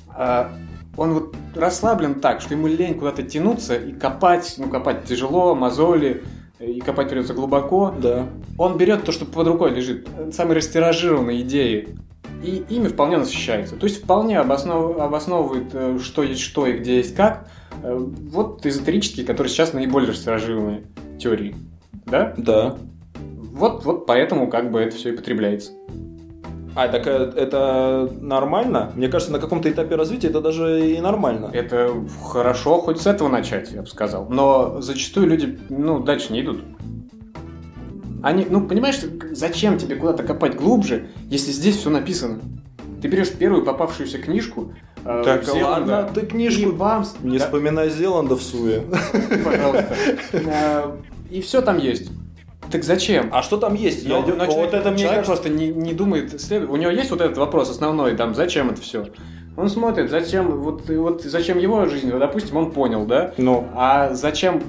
[0.09, 0.51] а,
[0.97, 6.23] он вот расслаблен так, что ему лень куда-то тянуться и копать, ну, копать тяжело, мозоли,
[6.59, 7.93] и копать придется глубоко.
[8.01, 8.27] Да.
[8.57, 11.97] Он берет то, что под рукой лежит, самые растиражированные идеи,
[12.43, 13.75] и ими вполне насыщается.
[13.75, 14.97] То есть вполне обоснов...
[14.97, 17.47] обосновывает, э, что есть что и где есть как.
[17.83, 20.83] Э, вот эзотерические, которые сейчас наиболее растиражированные
[21.19, 21.55] теории.
[22.05, 22.33] Да?
[22.37, 22.77] Да.
[23.53, 25.71] Вот, вот поэтому как бы это все и потребляется.
[26.75, 28.91] А, так э, это нормально?
[28.95, 31.49] Мне кажется, на каком-то этапе развития это даже и нормально.
[31.53, 34.27] Это хорошо, хоть с этого начать, я бы сказал.
[34.29, 36.63] Но зачастую люди, ну, дальше не идут.
[38.25, 38.95] Они, ну, понимаешь,
[39.33, 42.39] зачем тебе куда-то копать глубже, если здесь все написано?
[42.99, 46.61] Ты берешь первую попавшуюся книжку, э, так, Зеланда, ладно, ты книжку...
[46.63, 47.05] И вам...
[47.21, 47.45] Не да.
[47.45, 48.81] вспоминай Зеланда в суе.
[49.43, 49.95] Пожалуйста.
[50.33, 50.97] Э,
[51.29, 52.09] и все там есть.
[52.71, 53.29] Так зачем?
[53.31, 54.07] А что там есть?
[54.09, 55.43] Но, я, но вот это мне человек кажется...
[55.43, 56.41] просто не, не думает.
[56.41, 56.67] След...
[56.67, 59.05] У него есть вот этот вопрос основной, там, зачем это все?
[59.55, 63.35] Он смотрит, зачем, вот, вот зачем его жизнь, вот, допустим, он понял, да?
[63.37, 63.67] Ну.
[63.75, 64.63] А зачем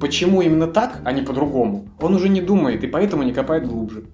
[0.00, 4.04] почему именно так, а не по-другому, он уже не думает и поэтому не копает глубже.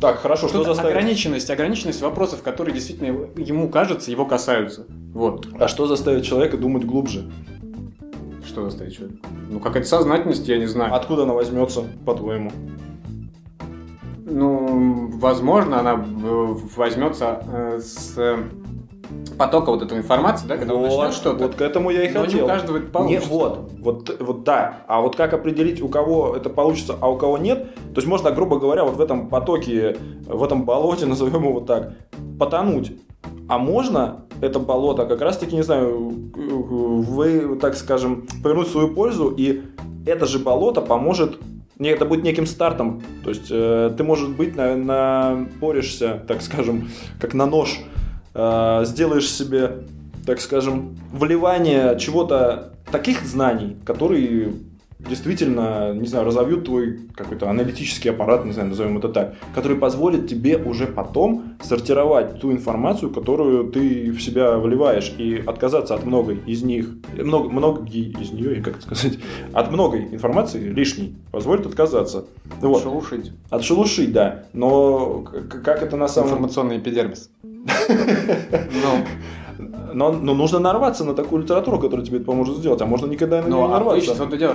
[0.00, 0.96] Так, хорошо, что, что заставит...
[0.96, 4.86] Ограниченность, ограниченность вопросов, которые действительно ему кажется, его касаются.
[5.12, 5.48] Вот.
[5.58, 7.30] А что заставит человека думать глубже?
[8.46, 9.18] Что заставит человека?
[9.50, 10.94] Ну, какая-то сознательность, я не знаю.
[10.94, 12.50] Откуда она возьмется, по-твоему?
[14.24, 18.16] Ну, возможно, она возьмется э, с
[19.40, 21.44] потока вот этой информации, да, когда вот, он начнет что-то.
[21.44, 22.40] Вот к этому я и но хотел.
[22.40, 23.30] не у каждого это получится.
[23.30, 24.82] Не, вот, вот, вот да.
[24.86, 27.74] А вот как определить, у кого это получится, а у кого нет?
[27.74, 31.66] То есть можно, грубо говоря, вот в этом потоке, в этом болоте, назовем его вот
[31.66, 31.94] так,
[32.38, 32.92] потонуть.
[33.48, 39.62] А можно это болото как раз-таки, не знаю, вы, так скажем, повернуть свою пользу, и
[40.04, 41.38] это же болото поможет
[41.78, 43.02] это будет неким стартом.
[43.24, 47.80] То есть э, ты, может быть, на, напоришься, так скажем, как на нож
[48.34, 49.84] э, сделаешь себе,
[50.26, 54.52] так скажем, вливание чего-то таких знаний, которые
[55.08, 60.28] действительно, не знаю, разовьют твой какой-то аналитический аппарат, не знаю, назовем это так, который позволит
[60.28, 66.40] тебе уже потом сортировать ту информацию, которую ты в себя вливаешь, и отказаться от многой
[66.46, 69.18] из них, много, многие из нее, как это сказать,
[69.52, 72.26] от многой информации лишней позволит отказаться.
[72.60, 72.78] Вот.
[72.78, 73.32] Отшелушить.
[73.48, 74.44] Отшелушить, да.
[74.52, 76.30] Но как это на самом...
[76.30, 77.30] Информационный эпидермис.
[77.66, 79.04] Ну,
[79.92, 83.42] но, но нужно нарваться на такую литературу, которая тебе это поможет сделать, а можно никогда
[83.42, 84.14] на нее не а нарваться.
[84.18, 84.54] Ну, дело,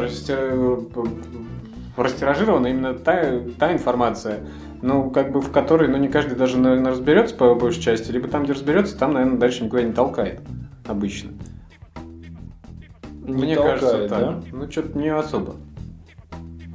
[1.97, 4.47] растиражирована именно та, та информация,
[4.81, 8.27] ну, как бы в которой, ну, не каждый даже, наверное, разберется по большей части, либо
[8.27, 10.41] там, где разберется, там, наверное, дальше никуда не толкает
[10.85, 11.31] обычно.
[13.23, 14.19] Не Мне толкает, кажется, так.
[14.19, 14.41] Да?
[14.51, 15.55] Ну, что-то не особо.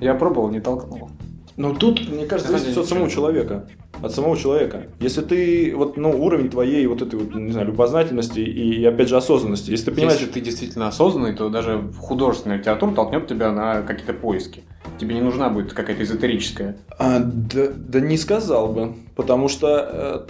[0.00, 1.10] Я пробовал, не толкнул.
[1.56, 3.68] Ну, тут, мне кажется, зависит от самого человека.
[4.02, 4.86] От самого человека.
[5.00, 9.16] Если ты, вот, ну, уровень твоей вот этой вот, не знаю, любознательности и, опять же,
[9.16, 9.70] осознанности.
[9.70, 10.20] Если ты понимаешь...
[10.20, 14.62] Если ты действительно осознанный, то даже художественная литература толкнет тебя на какие-то поиски.
[14.98, 16.76] Тебе не нужна будет какая-то эзотерическая.
[16.98, 18.94] А, да, да не сказал бы.
[19.16, 20.26] Потому что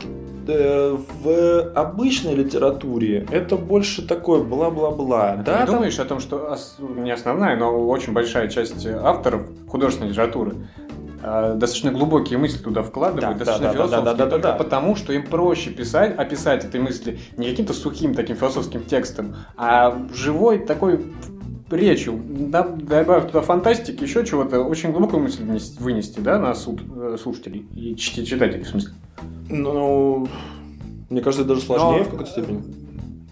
[0.47, 5.33] э, в обычной литературе это больше такое бла-бла-бла.
[5.33, 5.75] А да, ты не там...
[5.77, 6.57] думаешь о том, что
[6.97, 10.57] не основная, но очень большая часть авторов художественной литературы
[10.89, 10.90] э,
[11.23, 14.59] достаточно глубокие мысли туда вкладывают, да, достаточно да, философские, да, да, да, только да, да.
[14.59, 20.07] потому, что им проще писать, описать этой мысли не каким-то сухим таким философским текстом, а
[20.15, 21.01] живой такой
[21.71, 22.21] речью.
[22.25, 25.45] Добавив туда фантастики, еще чего-то, очень глубокую мысль
[25.79, 28.93] вынести, да, на суд э, слушателей и читателей, в смысле.
[29.49, 30.27] Ну,
[31.09, 32.05] мне кажется, это даже сложнее Но...
[32.05, 32.63] в какой-то степени.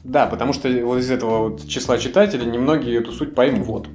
[0.04, 3.66] Да, потому что вот из этого вот числа читателей немногие эту суть поймут.
[3.66, 3.88] Вот.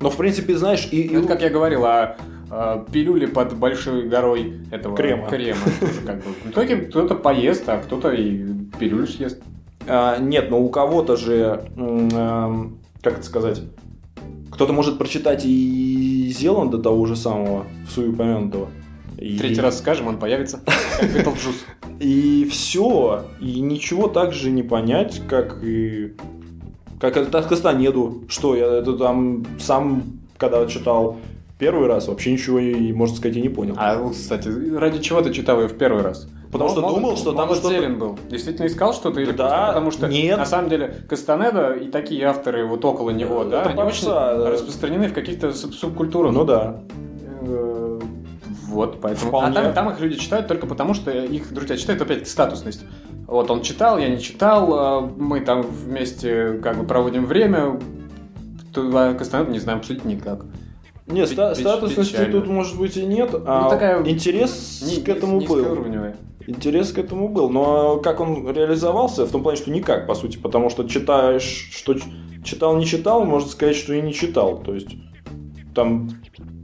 [0.00, 0.88] Но, в принципе, знаешь...
[0.90, 2.16] И, Это, как я говорил, о,
[2.50, 5.28] о пилюле под большой горой этого крема.
[5.28, 5.60] крема
[6.06, 6.32] как бы.
[6.44, 8.44] В итоге кто-то поест, а кто-то и
[8.78, 9.42] пилюлю съест.
[9.86, 12.48] А, нет, но у кого-то же, э,
[13.02, 13.62] как это сказать,
[14.50, 18.68] кто-то может прочитать и Зеланда того же самого, в сую упомянутого.
[19.16, 19.38] И...
[19.38, 20.60] Третий раз скажем, он появится.
[22.00, 23.26] И все.
[23.40, 26.14] И ничего так же не понять, как и
[26.98, 30.04] как это Кастанеду, что я это там сам,
[30.38, 31.18] когда читал
[31.60, 33.74] первый раз, вообще ничего, и, можно сказать, и не понял.
[33.76, 36.26] А, кстати, ради чего ты читал ее в первый раз?
[36.50, 37.88] Потому что мол, думал, что там что-то...
[37.90, 38.18] был.
[38.28, 39.20] Действительно искал что-то?
[39.20, 40.38] Или да, потому что, нет.
[40.38, 44.50] на самом деле, Кастанеда и такие авторы вот около него, да, это они очень да.
[44.50, 46.32] распространены в каких-то субкультурах.
[46.32, 46.80] Ну да.
[47.42, 48.00] Э,
[48.66, 49.28] вот, поэтому.
[49.28, 49.58] Вполне.
[49.58, 52.84] А там, там их люди читают только потому, что их друзья читают опять статусность.
[53.26, 57.78] Вот он читал, я не читал, а мы там вместе как бы проводим время.
[58.72, 60.44] Кастанеду не знаем абсолютно никак.
[61.10, 62.32] Нет, ста- статусности печально.
[62.32, 65.72] тут может быть и нет, а ну, такая интерес не, к этому был.
[65.72, 66.16] Уровневая.
[66.46, 70.36] Интерес к этому был, но как он реализовался, в том плане, что никак, по сути,
[70.38, 71.94] потому что читаешь, что
[72.42, 74.58] читал, не читал, можно сказать, что и не читал.
[74.58, 74.88] То есть
[75.74, 76.10] там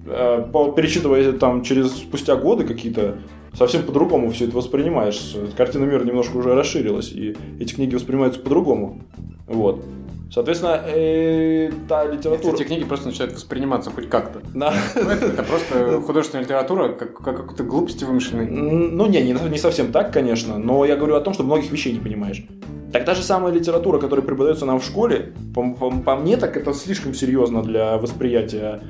[0.07, 3.19] э, перечитывая там через спустя годы какие-то
[3.57, 5.37] совсем по-другому все это воспринимаешь.
[5.57, 9.03] Картина мира немножко уже расширилась, и эти книги воспринимаются по-другому.
[9.47, 9.85] Вот.
[10.31, 12.55] Соответственно, э, та литература...
[12.55, 14.41] Эти книги просто начинают восприниматься хоть как-то.
[14.55, 14.75] Да.
[14.95, 18.47] Ну, это, это просто художественная литература, как, как какой-то глупости вымышленной.
[18.47, 21.93] Ну, не, не, не совсем так, конечно, но я говорю о том, что многих вещей
[21.93, 22.45] не понимаешь.
[22.93, 26.57] Так та же самая литература, которая преподается нам в школе, по, по, по мне, так
[26.57, 28.81] это слишком серьезно для восприятия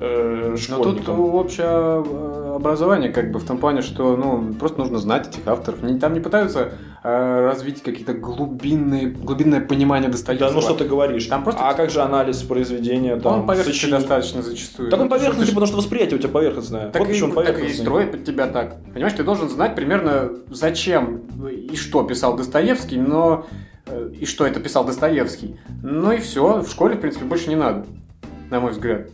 [0.00, 1.16] э, школьникам.
[1.16, 5.28] Но тут общее э, образование как бы в том плане, что ну, просто нужно знать
[5.28, 5.80] этих авторов.
[6.00, 10.50] Там не пытаются э, развить какие-то глубинные, глубинное понимание Достоевского.
[10.50, 11.26] Да, ну что ты говоришь.
[11.26, 11.68] Там просто...
[11.68, 13.16] А как же анализ произведения?
[13.16, 14.00] Там, он поверхностный сочинение...
[14.00, 14.90] достаточно зачастую.
[14.90, 16.90] Так он поверхностный, потому что восприятие у тебя поверхностное.
[16.90, 18.76] Так, вот и, так и строит под тебя так.
[18.92, 23.46] Понимаешь, ты должен знать примерно зачем и что писал Достоевский, но
[23.86, 25.58] э, и что это писал Достоевский.
[25.82, 27.86] Ну и все, в школе, в принципе, больше не надо,
[28.50, 29.08] на мой взгляд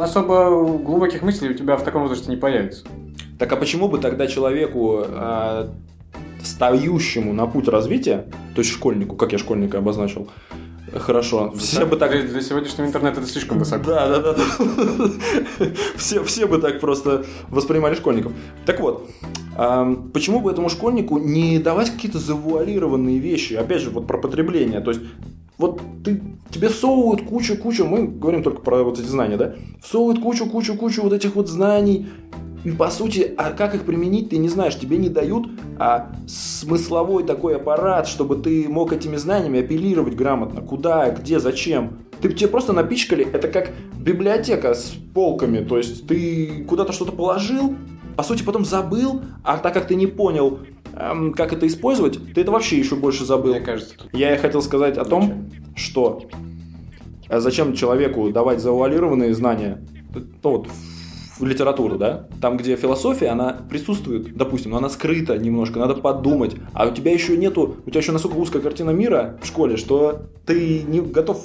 [0.00, 2.84] особо глубоких мыслей у тебя в таком возрасте не появится.
[3.38, 5.68] Так а почему бы тогда человеку, э,
[6.42, 10.28] встающему на путь развития, то есть школьнику, как я школьника обозначил,
[10.94, 11.52] Хорошо.
[11.56, 12.10] Все так, бы так...
[12.10, 13.84] Для, для сегодняшнего интернета это слишком высоко.
[13.84, 15.66] Да, да, да.
[15.96, 18.32] все, все бы так просто воспринимали школьников.
[18.66, 19.08] Так вот,
[20.12, 23.54] почему бы этому школьнику не давать какие-то завуалированные вещи?
[23.54, 24.80] Опять же, вот про потребление.
[24.80, 25.02] То есть,
[25.62, 26.20] вот ты,
[26.50, 29.54] тебе всовывают кучу-кучу, мы говорим только про вот эти знания, да?
[29.82, 32.08] Всовывают кучу-кучу-кучу вот этих вот знаний,
[32.64, 35.48] и по сути, а как их применить, ты не знаешь, тебе не дают
[35.78, 40.60] а, смысловой такой аппарат, чтобы ты мог этими знаниями апеллировать грамотно.
[40.60, 41.98] Куда, где, зачем.
[42.20, 47.74] Ты тебе просто напичкали, это как библиотека с полками, то есть ты куда-то что-то положил,
[48.16, 50.60] по сути потом забыл, а так как ты не понял,
[50.94, 53.52] эм, как это использовать, ты это вообще еще больше забыл.
[53.52, 54.08] Мне кажется, тут...
[54.12, 56.22] Я хотел сказать о том, что
[57.28, 59.82] э, зачем человеку давать завуалированные знания,
[60.14, 60.68] ну вот
[61.38, 66.54] в литературу, да, там, где философия, она присутствует, допустим, но она скрыта немножко, надо подумать,
[66.72, 70.22] а у тебя еще нету, у тебя еще настолько узкая картина мира в школе, что
[70.46, 71.42] ты не готов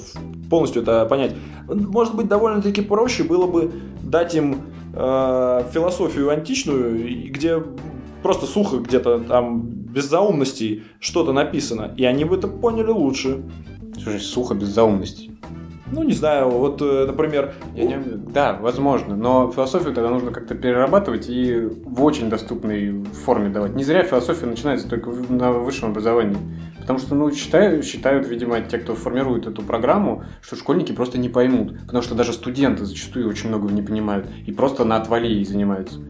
[0.48, 1.34] полностью это понять.
[1.66, 4.62] Может быть, довольно-таки проще было бы дать им
[4.98, 7.62] э, философию античную, где
[8.22, 13.44] просто сухо где-то там без заумностей что-то написано, и они бы это поняли лучше.
[13.94, 15.38] Слушай, сухо без заумностей.
[15.90, 17.54] Ну, не знаю, вот, э, например...
[17.74, 17.96] Я не...
[17.96, 23.74] Да, возможно, но философию тогда нужно как-то перерабатывать и в очень доступной форме давать.
[23.74, 26.36] Не зря философия начинается только на высшем образовании.
[26.78, 31.28] Потому что, ну, считают, считают, видимо, те, кто формирует эту программу, что школьники просто не
[31.28, 31.78] поймут.
[31.86, 34.26] Потому что даже студенты зачастую очень много не понимают.
[34.46, 36.00] И просто на отвали занимаются.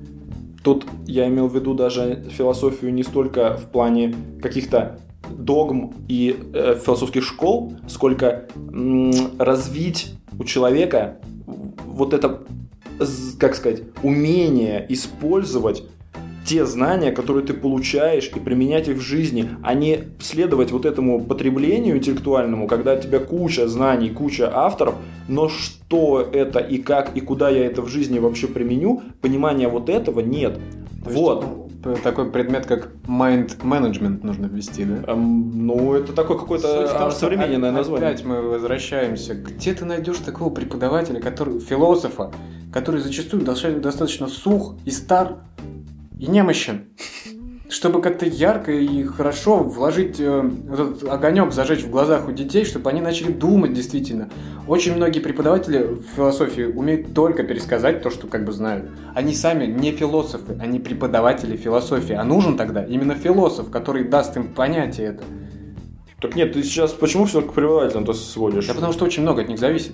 [0.62, 4.98] Тут я имел в виду даже философию не столько в плане каких-то
[5.30, 11.16] догм и э, философских школ, сколько м, развить у человека
[11.86, 12.42] вот это,
[13.38, 15.84] как сказать, умение использовать
[16.44, 21.20] те знания, которые ты получаешь, и применять их в жизни, а не следовать вот этому
[21.20, 24.94] потреблению интеллектуальному, когда у тебя куча знаний, куча авторов,
[25.28, 29.90] но что это и как, и куда я это в жизни вообще применю, понимания вот
[29.90, 30.58] этого нет.
[31.04, 31.67] То вот.
[32.02, 35.12] Такой предмет, как mind management нужно ввести, да?
[35.12, 38.08] Эм, ну, это такое какое-то современное название.
[38.08, 39.34] Опять мы возвращаемся.
[39.34, 42.32] Где ты найдешь такого преподавателя, который, философа,
[42.72, 45.44] который зачастую достаточно сух и стар,
[46.18, 46.88] и немощен.
[47.68, 52.88] Чтобы как-то ярко и хорошо вложить э, этот огонек, зажечь в глазах у детей, чтобы
[52.88, 54.31] они начали думать действительно.
[54.66, 58.90] Очень многие преподаватели в философии умеют только пересказать то, что как бы знают.
[59.14, 62.14] Они сами не философы, они преподаватели философии.
[62.14, 65.24] А нужен тогда именно философ, который даст им понятие это.
[66.20, 68.66] Так нет, ты сейчас почему все к преподавателям-то сводишь?
[68.66, 69.92] Да потому что очень много от них зависит.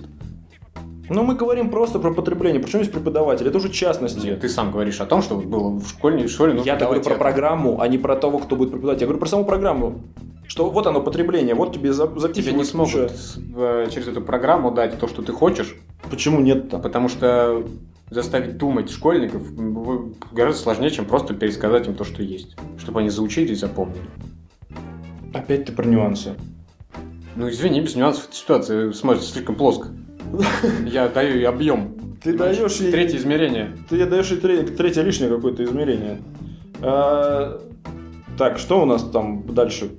[1.09, 2.61] Ну, мы говорим просто про потребление.
[2.61, 3.47] Причем есть преподаватель?
[3.47, 4.25] Это уже частности.
[4.25, 7.15] Нет, ты сам говоришь о том, что было в школе, в школе Я говорю про
[7.15, 9.01] программу, а не про того, кто будет преподавать.
[9.01, 10.01] Я говорю про саму программу.
[10.47, 12.35] Что вот оно потребление, вот тебе записывают.
[12.35, 13.11] Тебе не смогут
[13.55, 15.75] э, через эту программу дать то, что ты хочешь.
[16.09, 16.77] Почему нет-то?
[16.77, 17.65] Потому что
[18.11, 19.41] заставить думать школьников
[20.31, 22.55] гораздо сложнее, чем просто пересказать им то, что есть.
[22.77, 24.05] Чтобы они заучили и запомнили.
[25.33, 26.35] Опять ты про нюансы.
[27.35, 29.89] Ну, извини, без нюансов эта ситуация смотрится слишком плоско.
[30.85, 32.17] Я даю ей объем.
[32.21, 32.91] Ты даешь ей...
[32.91, 33.77] Третье измерение.
[33.89, 36.21] Ты даешь ей третье лишнее какое-то измерение.
[36.81, 37.61] А,
[38.37, 39.91] так, что у нас там дальше?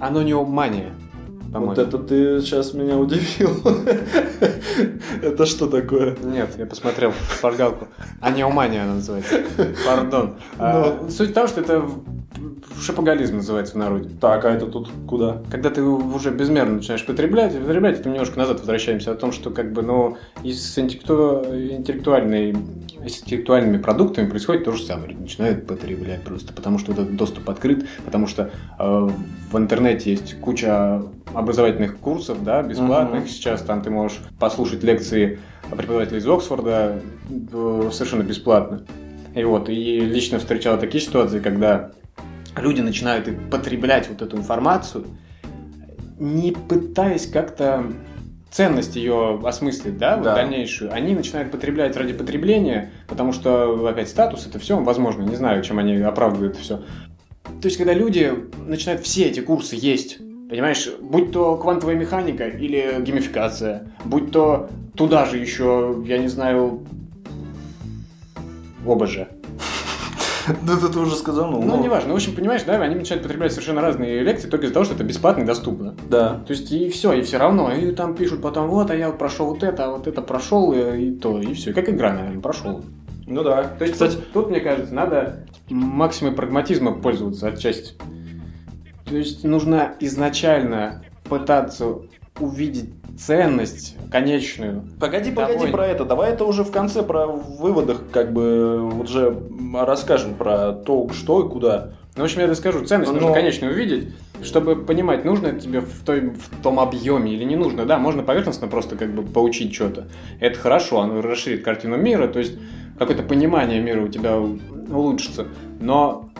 [0.00, 0.92] Анониомания.
[1.52, 3.50] Вот это ты сейчас меня удивил.
[5.22, 6.16] это что такое?
[6.22, 7.88] Нет, я посмотрел шпаргалку.
[8.20, 9.42] Аниомания она называется.
[9.86, 10.36] Пардон.
[10.58, 11.88] А, суть в том, что это
[12.80, 14.10] шапоголизм называется в народе.
[14.20, 15.42] Так, а это тут куда?
[15.50, 19.72] Когда ты уже безмерно начинаешь потреблять, потреблять, это немножко назад возвращаемся о том, что как
[19.72, 21.44] бы, ну, с интеллекту...
[21.50, 22.56] интеллектуальной...
[23.06, 25.16] с интеллектуальными продуктами происходит то же самое.
[25.16, 29.08] Начинают потреблять просто, потому что этот доступ открыт, потому что э,
[29.50, 31.02] в интернете есть куча
[31.34, 33.28] образовательных курсов, да, бесплатных угу.
[33.28, 35.38] сейчас, там ты можешь послушать лекции
[35.70, 38.84] преподавателя из Оксфорда э, совершенно бесплатно.
[39.34, 41.90] И вот, и лично встречал такие ситуации, когда
[42.56, 45.06] люди начинают потреблять вот эту информацию,
[46.18, 47.84] не пытаясь как-то
[48.50, 50.34] ценность ее осмыслить, да, да.
[50.34, 55.62] дальнейшую, они начинают потреблять ради потребления, потому что, опять, статус это все, возможно, не знаю,
[55.62, 56.76] чем они оправдывают это все.
[57.60, 58.32] То есть, когда люди
[58.66, 65.26] начинают все эти курсы есть, понимаешь, будь то квантовая механика или геймификация, будь то туда
[65.26, 66.86] же еще, я не знаю,
[68.86, 69.28] оба же,
[70.62, 71.62] да ты уже сказал, ну.
[71.62, 72.12] Ну, неважно.
[72.12, 75.04] В общем, понимаешь, да, они начинают потреблять совершенно разные лекции только из-за того, что это
[75.04, 75.94] бесплатно и доступно.
[76.08, 76.42] Да.
[76.46, 77.72] То есть, и все, и все равно.
[77.72, 81.08] И там пишут потом, вот, а я прошел вот это, а вот это прошел, и,
[81.08, 81.72] и то, и все.
[81.72, 82.84] Как игра, наверное, прошел.
[83.26, 83.64] Ну да.
[83.64, 84.16] То есть, Кстати...
[84.16, 87.94] тут, тут, мне кажется, надо максимум прагматизма пользоваться отчасти.
[89.04, 91.98] То есть, нужно изначально пытаться
[92.38, 94.84] увидеть ценность конечную.
[95.00, 95.76] Погоди, погоди Довольно.
[95.76, 96.04] про это.
[96.04, 99.36] Давай это уже в конце про выводах как бы вот же
[99.74, 101.92] расскажем про то, что и куда.
[102.16, 102.84] Ну, в общем, я расскажу.
[102.84, 103.20] Ценность Но...
[103.20, 104.08] нужно конечную увидеть,
[104.42, 107.84] чтобы понимать, нужно это тебе в, той, в том объеме или не нужно.
[107.84, 110.08] Да, можно поверхностно просто как бы поучить что-то.
[110.40, 112.54] Это хорошо, оно расширит картину мира, то есть
[112.98, 115.46] какое-то понимание мира у тебя улучшится.
[115.78, 116.30] Но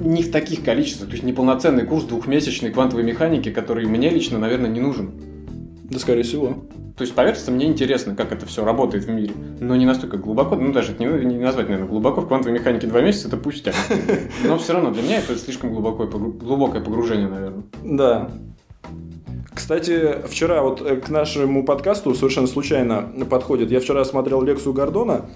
[0.00, 4.70] не в таких количествах, то есть неполноценный курс двухмесячной квантовой механики, который мне лично, наверное,
[4.70, 5.12] не нужен.
[5.90, 6.64] Да, скорее всего.
[6.96, 9.32] То есть, поверхностно мне интересно, как это все работает в мире.
[9.60, 12.20] Но не настолько глубоко, ну даже это не, не назвать, наверное, глубоко.
[12.20, 13.74] В квантовой механике два месяца это пустяк.
[14.44, 17.62] Но все равно для меня это слишком глубокое, глубокое погружение, наверное.
[17.82, 18.30] Да.
[19.54, 23.70] Кстати, вчера вот э, к нашему подкасту совершенно случайно подходит.
[23.70, 25.26] Я вчера смотрел лекцию Гордона,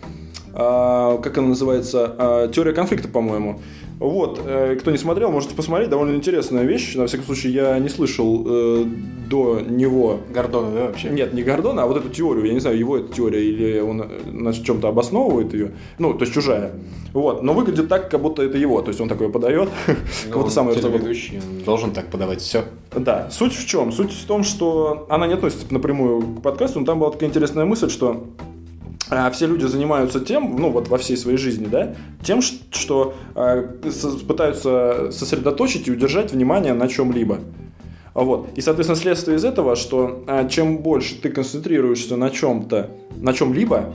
[0.55, 3.61] как она называется, а, теория конфликта, по-моему.
[4.03, 6.97] Вот, э, кто не смотрел, можете посмотреть, довольно интересная вещь.
[6.97, 8.85] На всяком случае, я не слышал э,
[9.31, 10.19] до него...
[10.35, 11.11] Гордона, да, вообще?
[11.11, 12.47] Нет, не Гордона, а вот эту теорию.
[12.47, 15.71] Я не знаю, его эта теория или он э, на чем-то обосновывает ее.
[15.99, 16.73] Ну, то есть чужая.
[17.13, 18.83] Вот, но выглядит так, как будто это его.
[18.83, 19.69] То есть он такое подает.
[20.29, 22.65] Ну, вот самое телеведущий, он должен так подавать все.
[22.97, 23.93] Да, суть в чем?
[23.93, 27.65] Суть в том, что она не относится напрямую к подкасту, но там была такая интересная
[27.67, 28.25] мысль, что
[29.13, 33.69] а все люди занимаются тем, ну вот во всей своей жизни, да, тем, что э,
[34.27, 37.41] пытаются сосредоточить и удержать внимание на чем-либо.
[38.15, 38.49] Вот.
[38.57, 43.95] И, соответственно, следствие из этого, что э, чем больше ты концентрируешься на чем-то, на чем-либо,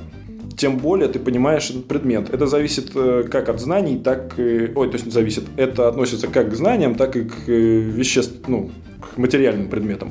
[0.56, 2.34] тем более ты понимаешь этот предмет.
[2.34, 4.72] Это зависит э, как от знаний, так и...
[4.76, 5.46] Ой, то есть не зависит.
[5.56, 8.48] Это относится как к знаниям, так и к э, веществ...
[8.48, 10.10] ну, к материальным предметам.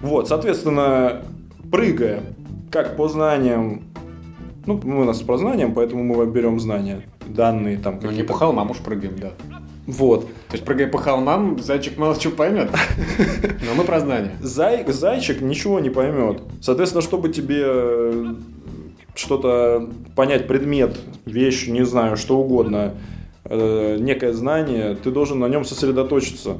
[0.00, 1.22] Вот, соответственно,
[1.70, 2.22] прыгая
[2.70, 3.84] как по знаниям,
[4.66, 8.34] ну, мы у нас про знаниям, поэтому мы берем знания, данные там Ну, не по
[8.34, 9.32] холмам уж прыгаем, да.
[9.86, 10.26] Вот.
[10.48, 12.70] То есть, прыгая по холмам, зайчик мало что поймет.
[13.42, 14.32] Но мы про знания.
[14.40, 16.42] Зай, зайчик ничего не поймет.
[16.62, 18.34] Соответственно, чтобы тебе э,
[19.14, 22.94] что-то понять, предмет, вещь, не знаю, что угодно,
[23.44, 26.58] э, некое знание, ты должен на нем сосредоточиться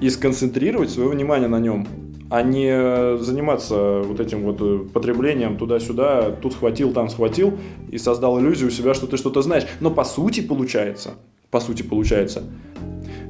[0.00, 1.86] и сконцентрировать свое внимание на нем,
[2.28, 7.58] а не заниматься вот этим вот э, потреблением туда-сюда, тут схватил, там схватил
[7.90, 9.66] и создал иллюзию у себя, что ты что-то знаешь.
[9.80, 11.14] Но по сути получается,
[11.50, 12.42] по сути получается,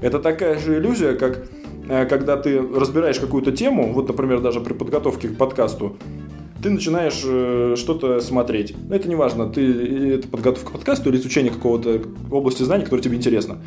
[0.00, 1.46] это такая же иллюзия, как
[1.88, 5.96] э, когда ты разбираешь какую-то тему, вот, например, даже при подготовке к подкасту,
[6.62, 8.74] ты начинаешь э, что-то смотреть.
[8.88, 12.84] Ну, Это не важно, ты, или это подготовка к подкасту или изучение какого-то области знаний,
[12.84, 13.58] которая тебе интересна.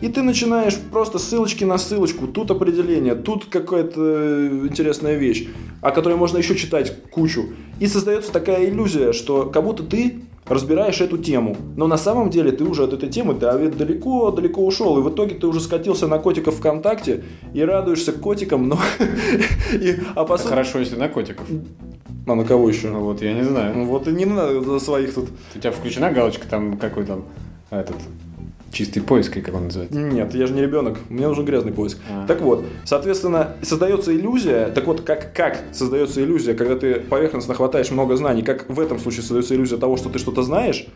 [0.00, 5.48] И ты начинаешь просто ссылочки на ссылочку, тут определение, тут какая-то э, интересная вещь,
[5.80, 7.46] о которой можно еще читать кучу.
[7.80, 11.56] И создается такая иллюзия, что как будто ты разбираешь эту тему.
[11.76, 14.98] Но на самом деле ты уже от этой темы ты далеко-далеко ушел.
[14.98, 18.78] И в итоге ты уже скатился на котиков ВКонтакте и радуешься котикам, но...
[19.72, 21.46] и, а по сути- Хорошо, если на котиков.
[22.26, 22.88] А на кого еще?
[22.90, 23.76] Ну вот, я не знаю.
[23.76, 25.28] Ну Вот и не надо за своих тут.
[25.54, 27.24] У тебя включена галочка там, какой там,
[27.70, 27.96] этот,
[28.72, 29.98] чистый поиск, или как он называется?
[29.98, 31.98] Нет, я же не ребенок, мне нужен грязный поиск.
[32.10, 32.26] А.
[32.26, 34.68] Так вот, соответственно, создается иллюзия.
[34.68, 38.98] Так вот, как, как создается иллюзия, когда ты поверхностно хватаешь много знаний, как в этом
[38.98, 40.86] случае создается иллюзия того, что ты что-то знаешь,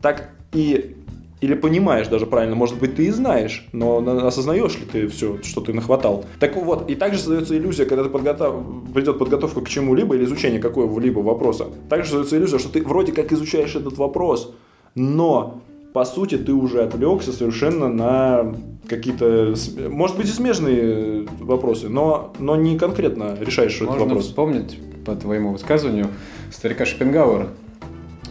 [0.00, 0.96] так и
[1.40, 5.38] или понимаешь даже правильно, может быть, ты и знаешь, но на- осознаешь ли ты все,
[5.42, 6.24] что ты нахватал.
[6.38, 8.62] Так вот, и также создается иллюзия, когда ты подготов...
[8.92, 11.66] придет подготовка к чему-либо или изучение какого-либо вопроса.
[11.88, 14.52] Также создается иллюзия, что ты вроде как изучаешь этот вопрос,
[14.94, 15.62] но
[15.94, 18.54] по сути ты уже отвлекся совершенно на
[18.86, 19.54] какие-то,
[19.88, 24.26] может быть, и смежные вопросы, но, но не конкретно решаешь этот Можно вопрос.
[24.26, 26.08] вспомнить, по твоему высказыванию,
[26.52, 27.48] старика Шопенгауэра,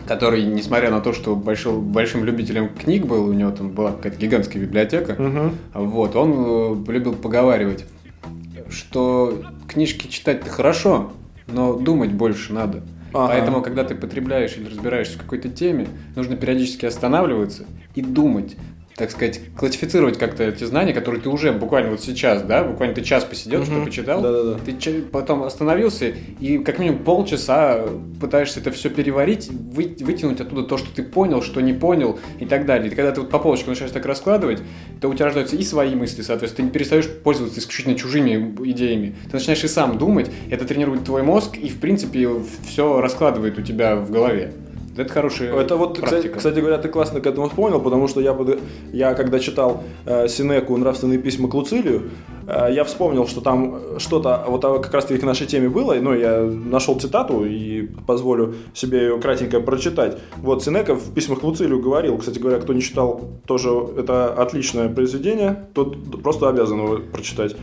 [0.09, 4.17] который, несмотря на то, что большим, большим любителем книг был, у него там была какая-то
[4.17, 5.51] гигантская библиотека, Мгм.
[5.75, 6.33] вот, он
[6.87, 7.85] э, любил поговаривать,
[8.71, 11.11] что книжки читать-то хорошо,
[11.45, 12.81] но думать больше надо.
[13.13, 13.27] Ага.
[13.27, 18.55] Поэтому, когда ты потребляешь или разбираешься в какой-то теме, нужно периодически останавливаться и думать.
[18.99, 23.01] Так сказать, классифицировать как-то эти знания, которые ты уже буквально вот сейчас, да, буквально ты
[23.01, 23.85] час посидел, что Мгм.
[23.85, 24.59] почитал, Да-да-да.
[24.65, 27.85] ты потом остановился и как минимум полчаса
[28.19, 32.45] пытаешься это все переварить, вы- вытянуть оттуда то, что ты понял, что не понял и
[32.45, 32.91] так далее.
[32.91, 34.61] И когда ты вот по полочкам начинаешь так раскладывать,
[34.99, 39.15] то у тебя рождаются и свои мысли, соответственно, ты не перестаешь пользоваться исключительно чужими идеями.
[39.31, 42.27] Ты начинаешь и сам думать, это тренирует твой мозг и, в принципе,
[42.67, 44.51] все раскладывает у тебя в голове.
[44.99, 46.37] Это хорошая Это вот, кстати, практика.
[46.37, 48.37] кстати говоря, ты классно к этому вспомнил, потому что я,
[48.91, 52.09] я когда читал э, Синеку «Нравственные письма к Луцилию»,
[52.47, 56.13] э, я вспомнил, что там что-то вот а, как раз-таки к нашей теме было, ну,
[56.13, 60.17] я нашел цитату и позволю себе ее кратенько прочитать.
[60.37, 64.89] Вот Синека в письмах к Луцилию говорил, кстати говоря, кто не читал, тоже это отличное
[64.89, 67.55] произведение, тот просто обязан его прочитать.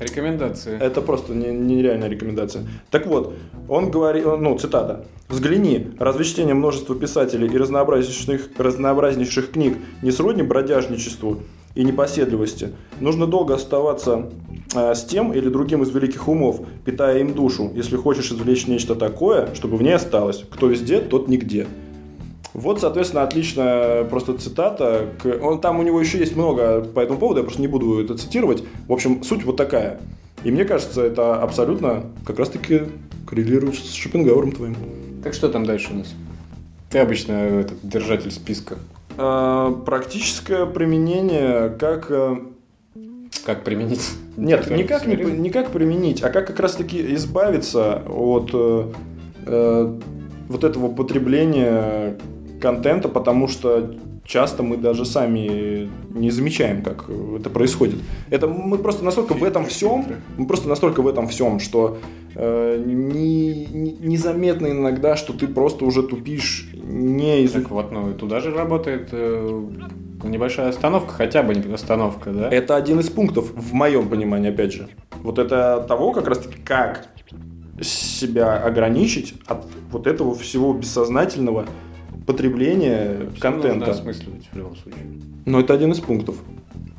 [0.00, 0.78] Рекомендации.
[0.80, 2.64] Это просто не- нереальная рекомендация.
[2.90, 3.34] Так вот,
[3.68, 5.04] он говорит, ну, цитата.
[5.28, 11.40] «Взгляни, развлечение множества писателей и разнообразнейших, разнообразнейших книг не сродни бродяжничеству
[11.74, 12.70] и непоседливости.
[13.00, 14.30] Нужно долго оставаться
[14.74, 18.94] э, с тем или другим из великих умов, питая им душу, если хочешь извлечь нечто
[18.94, 20.44] такое, чтобы в ней осталось.
[20.50, 21.66] Кто везде, тот нигде».
[22.54, 25.06] Вот, соответственно, отличная просто цитата.
[25.42, 28.16] Он, там у него еще есть много по этому поводу, я просто не буду это
[28.16, 28.64] цитировать.
[28.86, 30.00] В общем, суть вот такая.
[30.44, 32.82] И мне кажется, это абсолютно как раз-таки
[33.26, 34.76] коррелирует с Шопенгауэром твоим.
[35.22, 36.14] Так что там дальше у нас?
[36.90, 38.78] Ты обычно этот держатель списка.
[39.18, 42.06] А, практическое применение как...
[42.10, 42.36] э,
[43.44, 44.08] Как применить?
[44.36, 48.84] Нет, Как никак не, не как применить, а как как раз-таки избавиться от э,
[49.46, 49.98] э,
[50.48, 52.16] вот этого потребления
[52.60, 53.94] контента, потому что
[54.24, 57.96] часто мы даже сами не замечаем, как это происходит.
[58.30, 60.04] Это мы просто настолько в этом всем,
[60.36, 61.98] мы просто настолько в этом всем, что
[62.34, 67.52] э, не- не- незаметно иногда, что ты просто уже тупишь, не из...
[67.52, 69.64] Так вот, ну и туда же работает э,
[70.22, 72.48] небольшая остановка, хотя бы не остановка, да?
[72.50, 74.88] Это один из пунктов, в моем понимании, опять же.
[75.22, 77.08] Вот это того, как раз таки, как
[77.80, 81.66] себя ограничить от вот этого всего бессознательного
[82.28, 83.90] потребления Всё нужно контента.
[83.90, 85.02] осмысливать в любом случае.
[85.46, 86.36] Но это один из пунктов.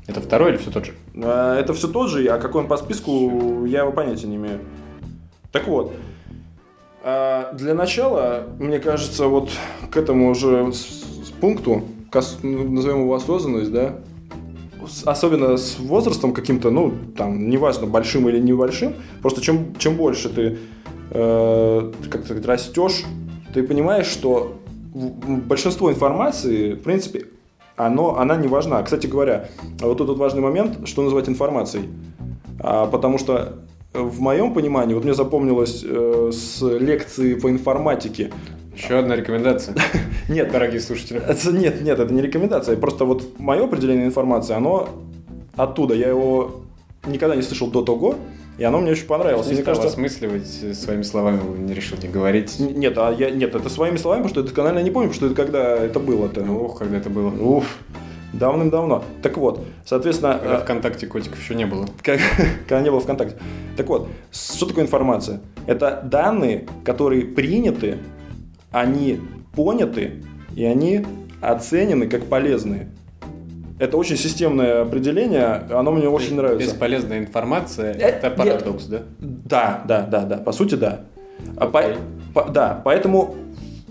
[0.07, 0.93] Это второй или все тот же?
[1.15, 4.59] А, Это все тот же, а какой он по списку, я его понятия не имею.
[5.51, 5.93] Так вот,
[7.03, 9.49] А для начала, мне кажется, вот
[9.91, 10.71] к этому уже
[11.39, 11.83] пункту,
[12.43, 13.99] назовем его осознанность, да,
[15.05, 20.57] особенно с возрастом каким-то, ну, там, неважно, большим или небольшим, просто чем, чем больше ты
[21.11, 23.03] э, как сказать, растешь,
[23.53, 24.58] ты понимаешь, что
[24.93, 27.25] большинство информации, в принципе,
[27.75, 28.81] оно, она не важна.
[28.83, 31.89] Кстати говоря, вот тут важный момент, что называть информацией.
[32.59, 33.59] А, потому что
[33.93, 38.31] в моем понимании, вот мне запомнилось э, с лекции по информатике.
[38.75, 39.75] Еще одна рекомендация.
[40.29, 41.19] Нет, дорогие слушатели.
[41.19, 42.77] Это, нет, нет, это не рекомендация.
[42.77, 44.89] Просто вот мое определение информации, оно
[45.55, 45.95] оттуда.
[45.95, 46.61] Я его
[47.05, 48.15] никогда не слышал до того,
[48.59, 49.47] и оно мне очень понравилось.
[49.47, 52.59] Не мне кажется, осмысливать своими словами не решил не говорить.
[52.59, 55.35] Нет, а я нет, это своими словами, потому что это канально не помню, что это
[55.35, 56.41] когда это было-то.
[56.41, 57.29] Ух, когда это было.
[57.29, 57.77] Уф.
[58.33, 59.03] Давным-давно.
[59.23, 60.37] Так вот, соответственно...
[60.37, 61.87] Когда а, ВКонтакте котиков еще не было.
[62.03, 62.19] Как,
[62.67, 63.37] когда не было ВКонтакте.
[63.77, 65.41] Так вот, что такое информация?
[65.65, 67.97] Это данные, которые приняты,
[68.71, 69.21] они
[69.55, 70.21] поняты,
[70.55, 71.05] и они
[71.41, 72.89] оценены как полезные.
[73.79, 76.67] Это очень системное определение, оно мне очень нравится.
[76.67, 79.01] Бесполезная информация э,– это парадокс, да?
[79.19, 81.01] Да, да, да, да, по сути, да.
[81.55, 81.81] А по,
[82.33, 83.35] по, да, поэтому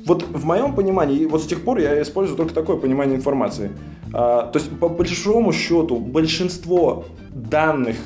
[0.04, 3.70] вот в моем понимании, вот с тех пор я использую только такое понимание информации.
[4.12, 7.96] А, то есть, по большому счету, большинство данных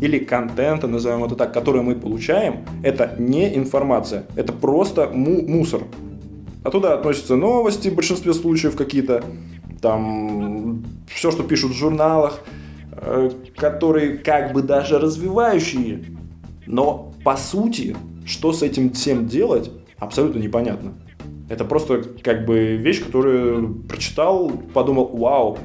[0.00, 5.82] или контента, назовем это так, которые мы получаем, это не информация, это просто му- мусор.
[6.64, 9.22] Оттуда относятся новости в большинстве случаев какие-то,
[9.80, 10.51] там,
[11.08, 12.40] все, что пишут в журналах,
[12.92, 16.04] э, которые как бы даже развивающие,
[16.66, 20.94] но по сути, что с этим всем делать, абсолютно непонятно.
[21.48, 25.58] Это просто как бы вещь, которую прочитал, подумал, вау,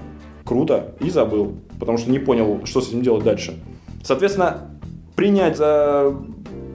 [0.44, 3.58] круто, и забыл, потому что не понял, что с этим делать дальше.
[4.04, 4.70] Соответственно,
[5.16, 6.16] принять за,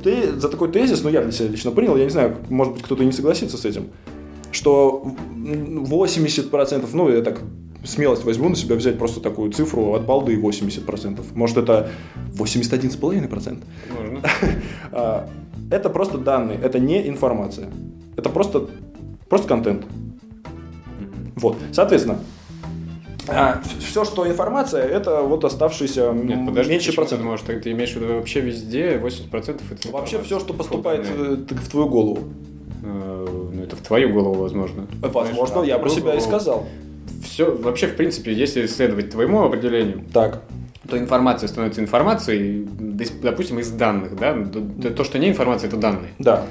[0.02, 3.04] за такой тезис, ну я для себя лично принял, я не знаю, может быть кто-то
[3.04, 3.88] не согласится с этим,
[4.50, 7.40] что 80%, ну я так
[7.84, 11.24] смелость возьму на себя взять просто такую цифру от балды 80%.
[11.34, 11.90] Может это
[12.34, 13.64] 81,5%.
[13.96, 14.20] Можно.
[14.94, 15.28] А,
[15.70, 17.70] это просто данные, это не информация.
[18.16, 18.68] Это просто
[19.32, 19.86] Просто контент.
[21.36, 21.56] Вот.
[21.72, 22.18] Соответственно,
[23.26, 27.24] а, все, что информация, это вот оставшиеся Нет, подожди, меньше процентов.
[27.26, 31.46] Может, ты, ты имеешь в виду вообще везде 80% это Вообще все, что поступает в,
[31.46, 32.28] в твою голову.
[32.82, 34.86] Э, ну, это в твою голову, возможно.
[35.00, 36.66] Возможно, я про себя и сказал.
[37.22, 40.42] Все, вообще, в принципе, если следовать твоему определению, так.
[40.88, 42.66] то информация становится информацией,
[43.22, 44.36] допустим, из данных, да?
[44.90, 46.10] То, что не информация, это данные.
[46.18, 46.46] Да.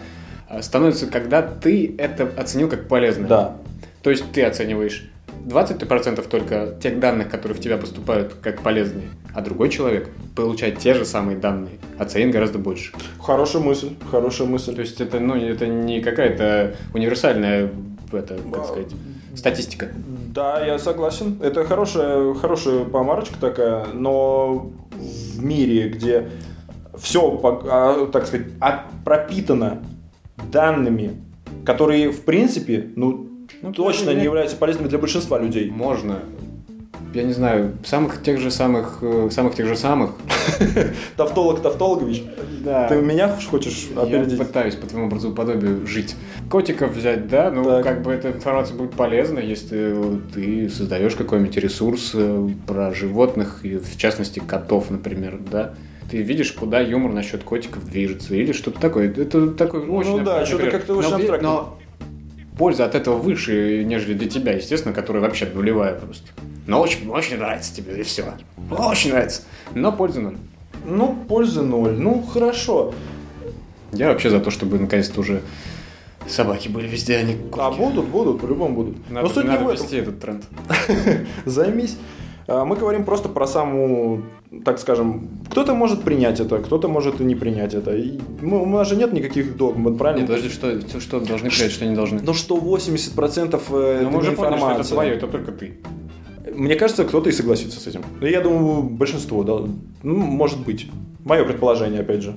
[0.47, 3.27] А, становится, когда ты это оценил как полезное.
[3.27, 3.57] Да.
[4.01, 5.09] То есть ты оцениваешь
[5.45, 10.93] 20% только тех данных, которые в тебя поступают как полезные, а другой человек получает те
[10.93, 12.93] же самые данные, оценит гораздо больше.
[13.19, 14.75] Хорошая мысль, хорошая мысль.
[14.75, 17.71] То есть это, ну, это не какая-то универсальная,
[18.11, 18.91] это, как сказать,
[19.35, 19.89] статистика.
[20.33, 21.39] Да, я согласен.
[21.41, 26.29] Это хорошая, хорошая помарочка такая, но в мире, где
[26.97, 28.47] все, а, так сказать,
[29.03, 29.81] пропитано
[30.51, 31.15] данными,
[31.65, 33.29] которые, в принципе, ну,
[33.61, 35.69] ну точно не являются полезными для большинства людей.
[35.69, 36.19] Можно.
[37.13, 40.11] Я не знаю, самых тех же самых, э, самых тех же самых.
[41.17, 42.23] Тавтолог Тавтологович.
[42.63, 42.87] Да.
[42.87, 44.39] Ты меня хочешь опередить?
[44.39, 46.15] Я пытаюсь по твоему образоподобию жить.
[46.49, 47.83] Котиков взять, да, ну так.
[47.83, 53.77] как бы эта информация будет полезна, если ты создаешь какой-нибудь ресурс э, про животных, и
[53.77, 55.73] в частности котов, например, да
[56.09, 59.09] ты видишь, куда юмор насчет котиков движется, или что-то такое.
[59.09, 60.17] Это такой ну очень...
[60.17, 61.47] Ну да, что-то как-то очень абстрактно.
[61.47, 61.79] Но
[62.57, 66.27] польза от этого выше, нежели для тебя, естественно, которая вообще нулевая просто.
[66.67, 68.33] Но очень, очень нравится тебе, и все.
[68.69, 69.43] Очень нравится.
[69.73, 70.37] Но польза ноль.
[70.85, 71.93] Ну, польза ноль.
[71.93, 72.93] Ну, хорошо.
[73.91, 75.41] Я вообще за то, чтобы наконец-то уже
[76.27, 77.67] собаки были везде, они а.
[77.67, 79.09] А будут, будут, по-любому будут.
[79.09, 80.43] Надо, Но суть надо вести этот тренд.
[81.45, 81.97] Займись.
[82.47, 84.23] А, мы говорим просто про саму,
[84.65, 87.95] так скажем, кто-то может принять это, кто-то может и не принять это.
[87.95, 90.21] И мы, у нас же нет никаких догм, правильно?
[90.21, 92.21] Нет, подожди, что, что должны принять, что не должны?
[92.21, 95.77] Ну что 80% э, это мы уже поняли, что это твое, это только ты.
[96.53, 98.03] Мне кажется, кто-то и согласится с этим.
[98.21, 99.69] Я думаю, большинство, да.
[100.03, 100.89] Ну, может быть.
[101.23, 102.35] Мое предположение, опять же.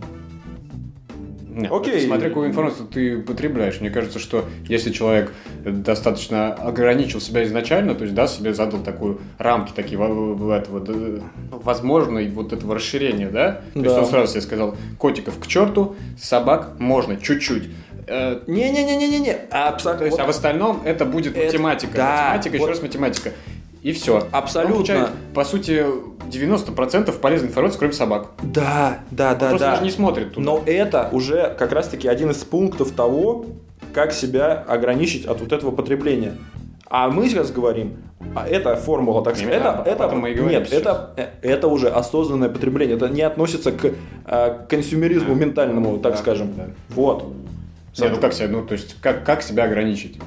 [1.54, 2.00] Нет, Окей.
[2.04, 3.80] Смотря какую информацию ты потребляешь.
[3.80, 5.32] Мне кажется, что если человек
[5.64, 12.52] достаточно ограничил себя изначально, то есть, да, себе задал такую рамки, такие этого, возможно, вот
[12.52, 13.62] этого расширения, да?
[13.72, 13.86] То да.
[13.86, 17.68] есть он сразу себе сказал, котиков к черту, собак можно чуть-чуть.
[18.08, 19.36] Э, Не-не-не-не-не-не.
[19.50, 20.20] А, то есть, вот.
[20.20, 21.96] а в остальном это будет это, математика.
[21.96, 22.60] Да, математика, вот.
[22.62, 23.30] еще раз математика.
[23.84, 24.26] И все.
[24.32, 24.76] Абсолютно.
[24.76, 25.84] Он получает, по сути,
[26.30, 28.30] 90% полезной информации, кроме собак.
[28.42, 29.70] Да, да, Он да, просто да.
[29.72, 30.44] даже не смотрит туда.
[30.44, 33.44] Но это уже как раз-таки один из пунктов того,
[33.92, 36.32] как себя ограничить от вот этого потребления.
[36.88, 37.98] А мы сейчас говорим,
[38.34, 41.88] а это формула, так сказать, Именно это, это, мы и нет, это, э, это уже
[41.88, 43.92] осознанное потребление, это не относится к
[44.26, 45.40] э, консюмеризму Да.
[45.44, 46.54] ментальному, так Да, скажем.
[46.56, 46.66] да.
[46.88, 47.34] Вот.
[47.98, 50.18] Не, ну как себя, ну то есть как, как себя ограничить?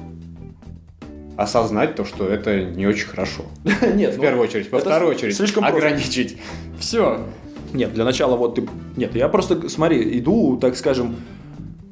[1.38, 3.44] Осознать то, что это не очень хорошо.
[3.94, 4.72] Нет, В ну, первую очередь.
[4.72, 6.36] Во вторую очередь слишком ограничить.
[6.80, 7.20] Все.
[7.72, 8.68] Нет, для начала вот ты...
[8.96, 11.14] Нет, я просто, смотри, иду, так скажем,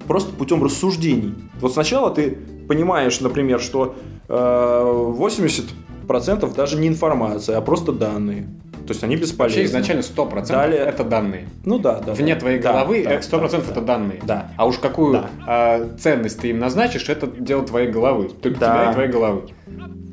[0.09, 1.33] просто путем рассуждений.
[1.61, 2.37] Вот сначала ты
[2.67, 3.95] понимаешь, например, что
[4.29, 8.49] э, 80% даже не информация, а просто данные.
[8.87, 9.39] То есть они бесполезны.
[9.61, 11.49] Вообще изначально 100% Далее- это данные.
[11.64, 12.14] Ну да, да.
[12.14, 12.41] Вне да.
[12.41, 13.80] твоей Да, головы да, э, 100% да, это да.
[13.80, 14.20] данные.
[14.24, 14.53] Да.
[14.57, 15.30] А уж какую Да.
[15.47, 18.28] а, ценность ты им назначишь, это дело твоей головы.
[18.28, 18.74] Только Да.
[18.82, 19.43] тебя и твоей головы.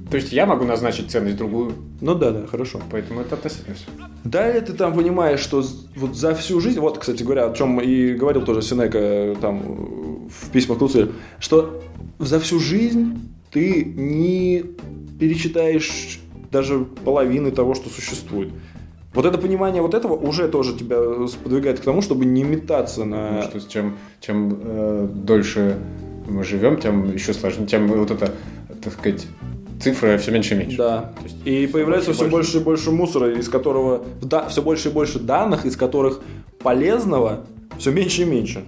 [0.09, 2.79] То есть я могу назначить ценность другую, Ну да, да, хорошо.
[2.91, 3.85] поэтому это относительно все.
[4.23, 5.63] Далее ты там понимаешь, что
[5.95, 10.27] вот за всю жизнь, вот, кстати говоря, о чем и говорил тоже Синека э, там
[10.29, 11.81] в письмах к Луцилию, что
[12.19, 13.17] за всю жизнь
[13.51, 14.63] ты не
[15.19, 16.19] перечитаешь
[16.53, 18.53] даже половины того, что существует.
[19.13, 23.41] Вот это понимание вот этого уже тоже тебя сподвигает к тому, чтобы не метаться на...
[23.43, 25.77] Потому что чем, чем э, дольше
[26.27, 28.31] мы живем, тем еще сложнее, тем вот это,
[28.81, 29.27] так сказать,
[29.79, 30.77] цифры все меньше и меньше.
[30.77, 31.11] Да.
[31.23, 35.19] Есть И появляется все больше и больше мусора, из которого да, все больше и больше
[35.19, 36.21] данных, из которых
[36.59, 37.41] полезного
[37.77, 38.65] все меньше и меньше.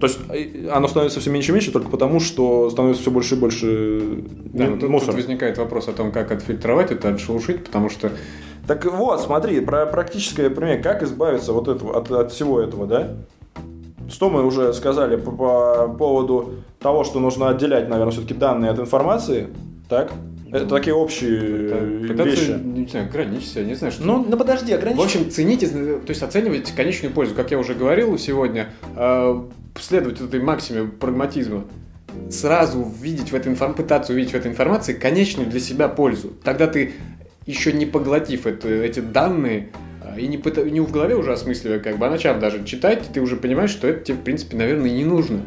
[0.00, 3.34] То есть э, оно становится все меньше и меньше только потому, что становится все больше
[3.34, 5.12] и больше Да, тут, мусора.
[5.12, 8.12] тут возникает вопрос о том, как отфильтровать это, отшелушить, потому что
[8.66, 13.16] Так вот, смотри, про практическое пример, как избавиться вот этого, от, от всего этого, да?
[14.10, 18.78] Что мы уже сказали по, по поводу того, что нужно отделять, наверное, все-таки данные от
[18.78, 19.48] информации,
[19.88, 20.12] так?
[20.50, 22.60] Это такие общие э, пытаться, вещи.
[22.64, 24.98] не знаю, ограничить себя, не знаю, что Ну, ну подожди, ограничь.
[24.98, 27.34] В общем, цените, то есть оценивайте конечную пользу.
[27.34, 29.42] Как я уже говорил сегодня, э,
[29.78, 31.64] следовать этой максиме прагматизма.
[32.30, 33.74] Сразу видеть в этой информ...
[33.74, 36.32] пытаться увидеть в этой информации конечную для себя пользу.
[36.42, 36.94] Тогда ты,
[37.46, 39.68] еще не поглотив это, эти данные,
[40.02, 43.02] э, и не, пыта- не в голове уже осмысливая, как бы, а начав даже читать,
[43.12, 45.42] ты уже понимаешь, что это тебе, в принципе, наверное, и не нужно.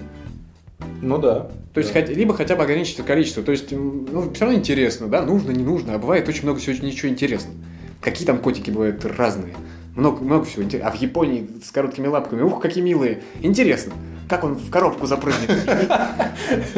[1.01, 1.49] Ну да.
[1.73, 2.01] То есть, Да.
[2.01, 3.43] хоть- либо хотя бы ограничить это количество.
[3.43, 5.95] То есть, ну, все равно интересно, да, нужно, не нужно.
[5.95, 7.55] А бывает очень много всего ничего интересного.
[8.01, 9.53] Какие там котики бывают разные.
[9.95, 10.93] Много, много всего интересного.
[10.93, 13.23] А в Японии с короткими лапками, ух, какие милые.
[13.41, 13.93] Интересно,
[14.29, 15.49] как он в коробку запрыгнет.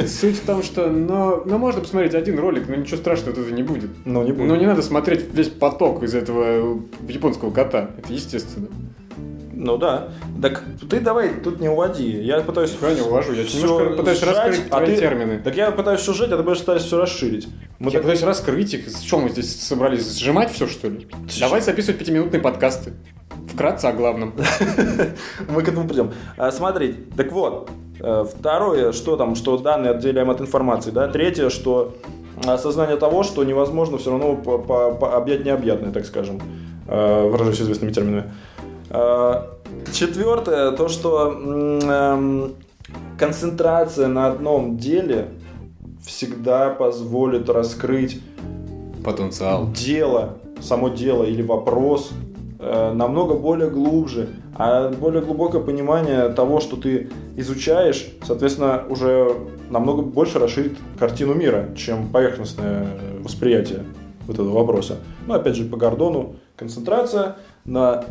[0.07, 3.63] Суть в том, что, но, но можно посмотреть один ролик, но ничего страшного этого не
[3.63, 3.89] будет.
[4.05, 4.45] Ну, не буду.
[4.45, 7.91] Но не надо смотреть весь поток из этого японского кота.
[7.97, 8.67] Это естественно.
[9.63, 10.09] Ну да.
[10.41, 12.21] Так ты давай тут не уводи.
[12.21, 12.75] Я пытаюсь...
[12.81, 15.39] Я не увожу, я немножко пытаюсь сжать, раскрыть а твои ты- термины.
[15.41, 17.47] Так я пытаюсь сжать, а ты пытаться все расширить.
[17.79, 18.89] Мы Я так- пытаюсь раскрыть их.
[18.89, 20.19] Что мы здесь собрались?
[20.19, 21.07] Сжимать все, что ли?
[21.39, 22.93] Давай записывать пятиминутные подкасты.
[23.53, 24.33] Вкратце о главном.
[25.49, 26.11] Мы к этому придем.
[26.37, 31.07] А, смотри, так вот, э, второе, что там, что данные отделяем от информации, да.
[31.07, 31.95] Третье, что
[32.45, 36.41] осознание того, что невозможно все равно по- по- по- объять необъятное, так скажем,
[36.87, 38.31] э, выражаясь известными терминами.
[38.93, 39.41] Э,
[39.91, 42.55] Четвертое, то, что эм,
[43.17, 45.29] концентрация на одном деле
[46.03, 48.21] всегда позволит раскрыть
[49.03, 49.69] Потенциал.
[49.71, 52.11] дело, само дело или вопрос
[52.59, 59.35] э, намного более глубже, а более глубокое понимание того, что ты изучаешь, соответственно, уже
[59.69, 62.87] намного больше расширит картину мира, чем поверхностное
[63.19, 63.85] восприятие
[64.25, 64.97] вот этого вопроса.
[65.27, 67.35] Ну, опять же, по Гордону концентрация
[67.65, 68.05] на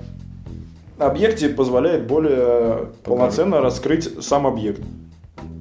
[0.99, 4.80] объекте позволяет более полноценно раскрыть сам объект.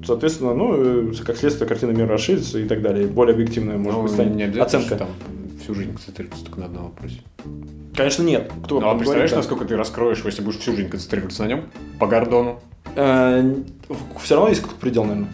[0.06, 3.08] Соответственно, ну, э, как следствие, картина мира расширится и так далее.
[3.08, 4.96] Более объективная, может Ну, быть, станет не оценка.
[4.96, 5.10] там
[5.62, 7.20] всю жизнь концентрируется только на одном вопросе.
[7.96, 8.52] Конечно, нет.
[8.64, 9.38] Кто Ну, а говорит представляешь, так?
[9.40, 11.64] насколько ты раскроешь, если будешь всю жизнь концентрироваться на нем?
[12.00, 12.60] По Гордону?
[12.94, 15.30] все равно есть какой-то предел, наверное.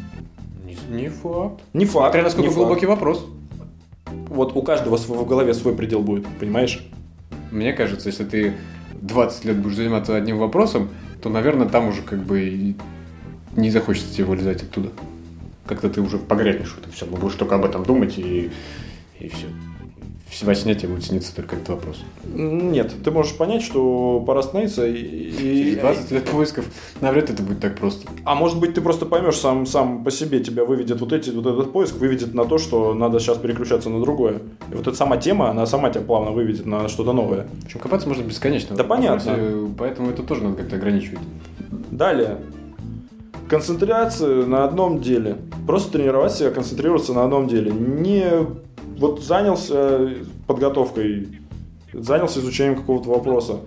[0.66, 1.62] Не, не факт.
[1.74, 2.06] Не факт.
[2.06, 2.58] Смотря насколько не факт.
[2.58, 3.26] глубокий вопрос.
[4.28, 6.86] Вот у каждого в голове свой предел будет, понимаешь?
[7.52, 8.54] Мне кажется, если ты
[9.02, 10.90] 20 лет будешь заниматься одним вопросом,
[11.22, 12.76] то, наверное, там уже как бы
[13.56, 14.90] не захочется тебе вылезать оттуда.
[15.66, 17.06] Как-то ты уже погрянешь в все.
[17.06, 18.52] Будешь только об этом думать и,
[19.20, 19.48] и все.
[20.42, 22.04] Во сне тебе будет сниться только этот вопрос.
[22.26, 24.94] Нет, ты можешь понять, что пора остановиться и...
[24.94, 26.66] и- Через 20 лет поисков
[27.02, 28.08] навряд ли это будет так просто.
[28.26, 31.46] А может быть, ты просто поймешь сам, сам по себе, тебя выведет вот, эти, вот
[31.46, 34.42] этот поиск, выведет на то, что надо сейчас переключаться на другое.
[34.72, 37.48] И вот эта сама тема, она сама тебя плавно выведет на что-то новое.
[37.62, 38.76] В общем, копаться можно бесконечно.
[38.76, 39.70] Да вопросе, понятно.
[39.78, 41.20] Поэтому это тоже надо как-то ограничивать.
[41.90, 42.38] Далее.
[43.48, 45.38] Концентрация на одном деле.
[45.66, 47.72] Просто тренировать себя, концентрироваться на одном деле.
[47.72, 48.30] Не
[48.98, 50.10] вот занялся
[50.48, 51.40] подготовкой,
[51.94, 53.60] занялся изучением какого-то вопроса,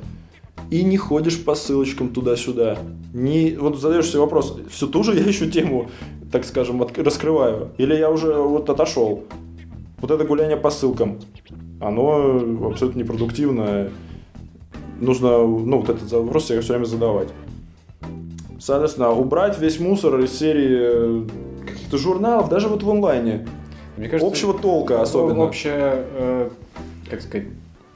[0.70, 2.78] и не ходишь по ссылочкам туда-сюда.
[3.12, 5.88] Не, вот задаешь себе вопрос, все ту же я еще тему,
[6.30, 9.24] так скажем, от, раскрываю, или я уже вот отошел.
[10.00, 11.18] Вот это гуляние по ссылкам,
[11.80, 13.90] оно абсолютно непродуктивно.
[15.00, 17.28] Нужно, ну, вот этот вопрос себе все время задавать.
[18.58, 21.26] Соответственно, убрать весь мусор из серии
[21.66, 23.46] каких-то журналов, даже вот в онлайне.
[23.96, 25.44] Мне кажется, Общего толка особенно.
[25.44, 26.50] Общая, э,
[27.10, 27.46] как сказать,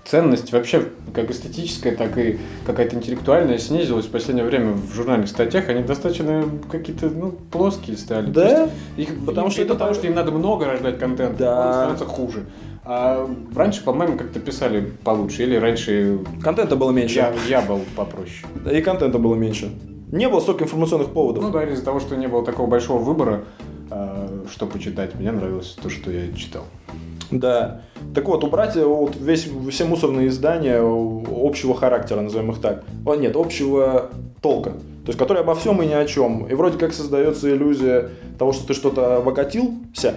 [0.05, 5.69] ценность вообще как эстетическая, так и какая-то интеллектуальная снизилась в последнее время в журнальных статьях.
[5.69, 8.31] Они достаточно какие-то ну, плоские стали.
[8.31, 8.69] Да?
[8.97, 11.67] Их, потому, им, что это потому, что им надо много рождать контент, да.
[11.67, 12.45] он становится хуже.
[12.85, 16.19] А раньше, по-моему, как-то писали получше, или раньше...
[16.43, 17.15] Контента было меньше.
[17.15, 18.45] Я, я был попроще.
[18.71, 19.73] И контента было меньше.
[20.13, 21.43] Не было столько информационных поводов.
[21.43, 23.45] Ну да, из-за того, что не было такого большого выбора,
[24.51, 25.15] что почитать.
[25.15, 26.65] Мне нравилось то, что я читал.
[27.31, 27.83] Да.
[28.15, 32.85] Так вот, убрать вот весь, все мусорные издания общего характера, назовем их так.
[33.05, 34.71] О, нет, общего толка.
[34.71, 36.47] То есть, которые обо всем и ни о чем.
[36.47, 40.15] И вроде как создается иллюзия того, что ты что-то обогатился,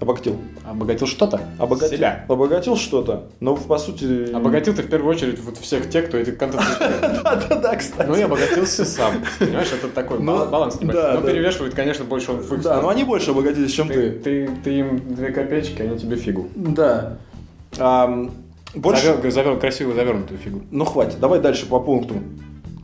[0.00, 0.36] Обогатил.
[0.64, 1.40] Обогатил что-то?
[1.58, 1.96] Обогатил.
[1.96, 2.26] Себя.
[2.28, 3.28] Обогатил что-то.
[3.40, 4.30] Но по сути...
[4.30, 8.06] Обогатил ты в первую очередь вот всех тех, кто эти контент Да-да-да, кстати.
[8.06, 9.14] Ну и обогатился сам.
[9.38, 11.14] Понимаешь, это такой ну, баланс небольшой.
[11.14, 14.10] Но перевешивает, конечно, больше он в их Да, но они больше обогатились, чем ты.
[14.10, 16.48] Ты им две копеечки, они тебе фигу.
[16.54, 17.16] Да.
[18.74, 19.30] Больше...
[19.30, 20.62] Завел красивую завернутую фигу.
[20.70, 22.16] Ну хватит, давай дальше по пункту.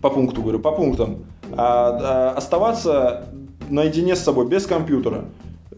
[0.01, 1.25] По пункту, говорю, по пунктам.
[1.53, 3.27] А, а, оставаться
[3.69, 5.27] наедине с собой, без компьютера.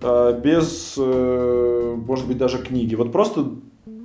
[0.07, 2.95] Э, без, э, может быть, даже книги.
[2.95, 3.47] Вот просто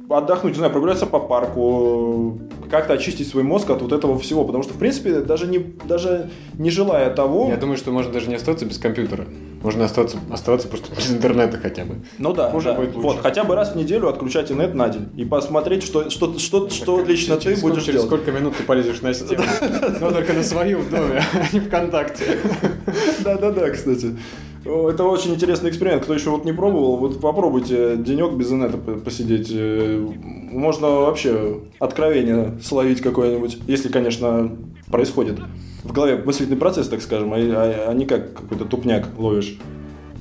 [0.10, 2.40] отдохнуть, не знаю, прогуляться по парку,
[2.72, 4.46] как-то очистить свой мозг от вот этого всего.
[4.46, 7.50] Потому что, в принципе, даже не, даже не желая того...
[7.50, 9.26] Я думаю, что можно даже не остаться без компьютера.
[9.62, 11.96] Можно оставаться, оставаться просто без интернета хотя бы.
[12.18, 12.74] Ну да, Хуже да.
[12.76, 13.08] Будет лучше.
[13.08, 16.70] вот, хотя бы раз в неделю отключать интернет на день и посмотреть, что, что, что,
[16.70, 17.86] что лично ты будешь сколько, делать.
[17.86, 19.44] Через сколько минут ты полезешь на стену.
[20.02, 22.40] Но только на свою в доме, а не ВКонтакте.
[23.24, 24.18] Да-да-да, кстати.
[24.64, 26.04] Это очень интересный эксперимент.
[26.04, 29.50] Кто еще вот не пробовал, вот попробуйте денек без инета посидеть.
[29.52, 30.06] Э,
[30.52, 34.52] можно вообще откровение словить какое-нибудь, если, конечно,
[34.92, 35.40] происходит
[35.84, 39.58] в голове мыслительный процесс, так скажем, а, а, а не как какой-то тупняк ловишь.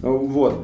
[0.02, 0.54] Вот.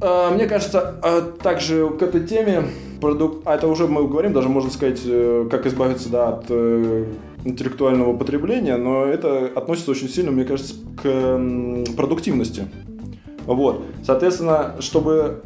[0.00, 2.64] А, мне кажется, а также к этой теме
[3.00, 7.06] продукт, а это уже мы говорим, даже можно сказать, э, как избавиться да, от э,
[7.44, 11.40] интеллектуального потребления, но это относится очень сильно, мне кажется, к
[11.96, 12.66] продуктивности.
[13.46, 13.82] Вот.
[14.04, 15.42] Соответственно, чтобы,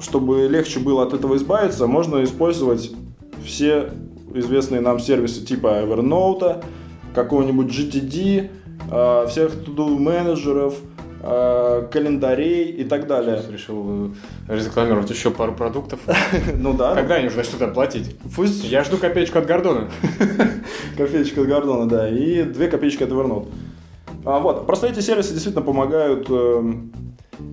[0.00, 2.90] чтобы легче было от этого избавиться, можно использовать
[3.44, 3.90] все
[4.34, 6.64] известные нам сервисы типа Evernote,
[7.14, 8.50] какого-нибудь GTD,
[8.90, 10.74] э, всех to-do менеджеров,
[11.22, 13.42] э, календарей и так далее.
[13.50, 14.12] Решил
[14.48, 16.00] э, рекламировать еще пару продуктов.
[16.54, 16.94] Ну да.
[16.94, 18.16] Когда они уже что-то платить?
[18.34, 18.64] Пусть...
[18.64, 19.88] Я жду копеечку от Гордона.
[20.96, 22.08] Копеечку от Гордона, да.
[22.08, 23.48] И две копеечки от Evernote.
[24.24, 26.28] А, вот, просто эти сервисы действительно помогают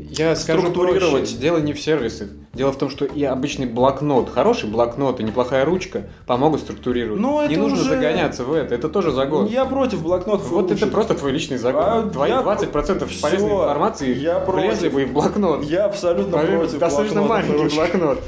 [0.09, 1.35] я скажу проще.
[1.35, 2.29] Дело не в сервисах.
[2.53, 7.21] Дело в том, что и обычный блокнот, хороший блокнот и неплохая ручка помогут структурировать.
[7.21, 7.89] Но ну, не нужно уже...
[7.89, 8.73] загоняться в это.
[8.73, 9.45] Это тоже загон.
[9.45, 10.49] Я против блокнотов.
[10.49, 11.83] Вот это просто твой личный загон.
[11.83, 12.41] А, Твои я...
[12.41, 13.21] 20% Все.
[13.21, 15.63] полезной информации я влезли бы в блокнот.
[15.63, 18.19] Я абсолютно Поверь, против Достаточно маленький блокнот.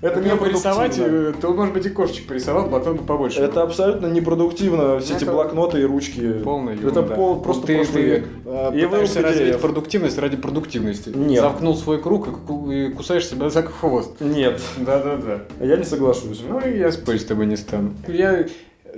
[0.00, 3.40] Это не порисовать, э, то, может быть, и кошечек порисовал, блокнот бы побольше.
[3.40, 6.32] Это абсолютно непродуктивно, все эти блокноты и ручки.
[6.44, 6.76] Полная.
[6.76, 8.26] Это пол, просто ты, прошлый ты, век.
[8.74, 11.10] И пытаешься развить продуктивность ради продуктивности.
[11.10, 11.40] Нет.
[11.40, 12.28] Замкнул свой круг
[12.70, 14.20] и кусаешь себя за хвост.
[14.20, 14.60] Нет.
[14.78, 15.42] Да-да-да.
[15.64, 16.42] Я не соглашусь.
[16.48, 17.94] Ну, и я спорить с тобой не стану.
[18.08, 18.46] Я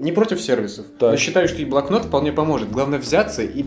[0.01, 0.87] не против сервисов.
[0.99, 1.11] Так.
[1.13, 2.71] Но считаю, что и блокнот вполне поможет.
[2.71, 3.65] Главное взяться и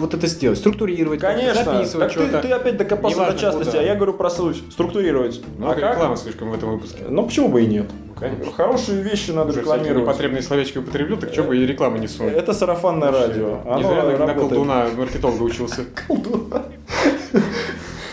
[0.00, 1.62] вот это сделать, структурировать, Конечно.
[1.64, 2.40] записывать что-то.
[2.40, 3.82] Ты, ты опять докопался Неважно, до частности, куда.
[3.82, 5.42] а я говорю про суть, структурировать.
[5.58, 5.94] Ну, а как?
[5.94, 7.04] реклама слишком в этом выпуске.
[7.08, 7.86] Ну, почему бы и нет?
[8.18, 8.52] Конечно.
[8.52, 10.02] Хорошие вещи надо Уже рекламировать.
[10.02, 12.34] непотребные словечки употреблю, так что бы и рекламы не сунуть.
[12.34, 13.60] Это сарафанное радио.
[13.76, 15.84] Не зря на, на колдуна маркетолога учился.
[16.06, 16.64] Колдуна?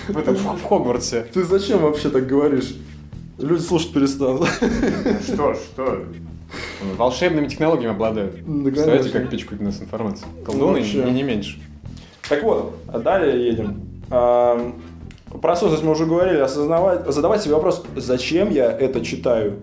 [0.07, 1.26] В этом, в Хогвартсе.
[1.34, 2.76] Ты зачем вообще так говоришь?
[3.38, 4.47] Люди слушать перестанут.
[5.26, 6.03] Что, что?
[6.97, 8.35] Волшебными технологиями обладают.
[8.35, 10.29] Да, Представляете, как пичкают нас информацией.
[10.45, 11.59] Колдуны ну, не меньше.
[12.27, 13.81] Так вот, далее едем.
[14.09, 19.57] Про осознанность мы уже говорили, осознавать, задавать себе вопрос, зачем я это читаю?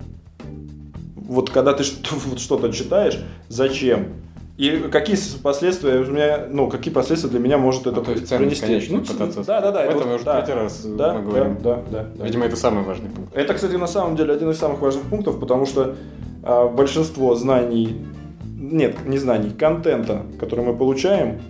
[1.16, 1.84] Вот когда ты
[2.36, 3.18] что-то читаешь,
[3.48, 4.08] зачем?
[4.56, 8.28] И какие последствия у меня, ну, какие последствия для меня может это ну, то есть
[8.28, 8.60] принести?
[8.60, 9.42] Конечно, ну, пытаться.
[9.42, 9.86] Да, да, да.
[9.86, 11.58] В этом вот, уже да, третий раз да, мы говорим.
[11.60, 12.24] Да, да, да.
[12.24, 13.36] Видимо, это самый важный пункт.
[13.36, 15.96] Это, кстати, на самом деле один из самых важных пунктов, потому что а,
[16.44, 18.04] большинство знаний,
[18.46, 21.40] нет, не знаний, контента, который мы получаем,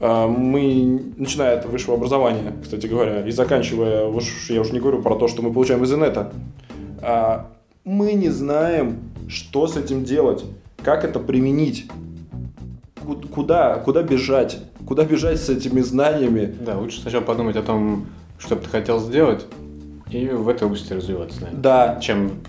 [0.00, 4.10] а, мы, начиная от высшего образования, кстати говоря, и заканчивая,
[4.48, 6.32] я уже не говорю про то, что мы получаем из инета,
[7.02, 7.48] а,
[7.84, 10.44] мы не знаем, что с этим делать,
[10.84, 11.86] как это применить,
[13.34, 16.54] куда, куда бежать, куда бежать с этими знаниями.
[16.60, 18.06] Да, лучше сначала подумать о том,
[18.38, 19.46] что бы ты хотел сделать,
[20.10, 21.62] и в этой области развиваться, наверное.
[21.62, 22.00] Да.
[22.00, 22.40] Чем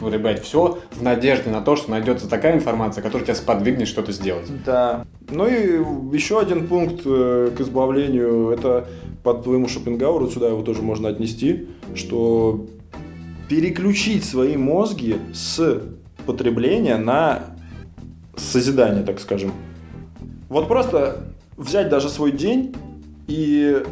[0.00, 4.46] потребать все в надежде на то, что найдется такая информация, которая тебя сподвигнет что-то сделать.
[4.64, 5.04] Да.
[5.30, 8.88] Ну и еще один пункт э, к избавлению, это
[9.22, 12.66] под твоему Шопенгауэру, сюда его тоже можно отнести, что
[13.48, 15.82] переключить свои мозги с
[16.26, 17.40] потребления на
[18.36, 19.52] созидание, так скажем.
[20.48, 21.24] Вот просто
[21.56, 22.74] взять даже свой день
[23.26, 23.82] и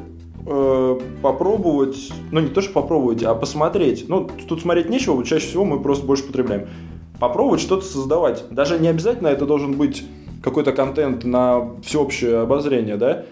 [0.51, 4.07] э, попробовать, ну не то, что попробовать, а посмотреть.
[4.09, 6.69] Ну, тут смотреть нечего, чаще всего мы просто больше потребляем.
[7.19, 8.45] Попробовать что-то создавать.
[8.51, 10.05] Даже не обязательно это должен быть
[10.43, 13.25] какой-то контент на всеобщее обозрение, да?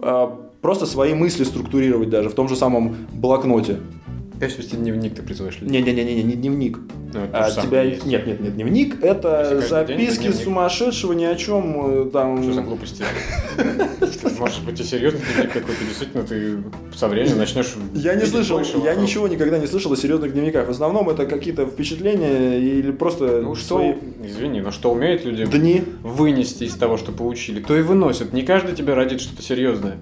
[0.00, 3.78] А просто свои мысли структурировать даже в том же самом блокноте.
[4.36, 5.80] Опять вести дневник ты призываешь людей?
[5.80, 6.78] Не-не-не, не дневник.
[7.14, 7.84] Ну, а, тебя...
[7.84, 12.42] Нет, нет, нет, дневник это записки день, сумасшедшего ни о чем э, там.
[12.42, 13.04] Что за глупости?
[14.38, 16.58] Может быть и серьезный дневник какой-то, действительно, ты
[16.94, 17.74] со временем начнешь.
[17.94, 20.66] Я не слышал, я ничего никогда не слышал о серьезных дневниках.
[20.66, 23.40] В основном это какие-то впечатления или просто.
[23.40, 25.82] Ну что, извини, но что умеют люди Дни.
[26.02, 28.34] вынести из того, что поучили, то и выносят.
[28.34, 29.96] Не каждый тебе родит что-то серьезное.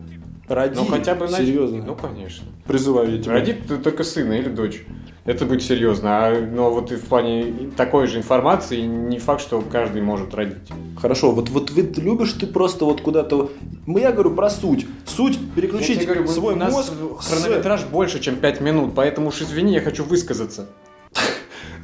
[0.48, 0.74] Роди.
[0.76, 1.82] Ну хотя бы серьезно.
[1.84, 2.46] Ну конечно.
[2.66, 3.32] Призываю я тебя.
[3.32, 4.84] Роди только сына или дочь.
[5.24, 6.26] Это будет серьезно.
[6.26, 10.68] А, но вот и в плане такой же информации не факт, что каждый может родить.
[11.00, 13.50] Хорошо, вот, вот вы любишь ты просто вот куда-то...
[13.86, 14.86] Я говорю про суть.
[15.06, 16.92] Суть переключить говорю, свой у нас мозг...
[17.20, 17.84] Хронометраж с...
[17.84, 20.68] больше, чем 5 минут, поэтому уж извини, я хочу высказаться.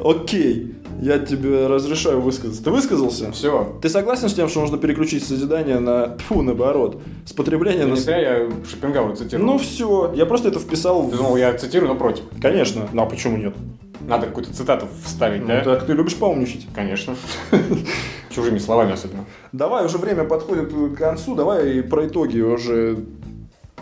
[0.05, 2.63] Окей, я тебе разрешаю высказаться.
[2.63, 3.33] Ты высказался?
[3.33, 3.79] Все.
[3.81, 7.95] Ты согласен с тем, что нужно переключить созидание на, фу, наоборот, с потребления на...
[7.95, 9.47] Не зря я Шопенгауэр цитирую.
[9.47, 11.09] Ну все, я просто это вписал...
[11.09, 12.25] Ты думал, я цитирую, но против?
[12.41, 13.55] Конечно, ну а почему нет?
[14.01, 15.63] Надо какую-то цитату вставить, ну, да?
[15.63, 16.67] так ты любишь поумничать.
[16.75, 17.17] Конечно.
[18.31, 19.25] Чужими словами особенно.
[19.53, 22.99] Давай, уже время подходит к концу, давай про итоги уже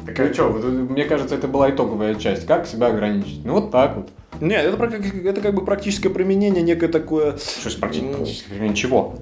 [0.07, 2.46] так а что, мне кажется, это была итоговая часть.
[2.46, 3.44] Как себя ограничить?
[3.44, 4.09] Ну вот так вот.
[4.40, 7.36] Нет, это, это как бы практическое применение, некое такое...
[7.36, 9.16] Что есть практическое применение чего?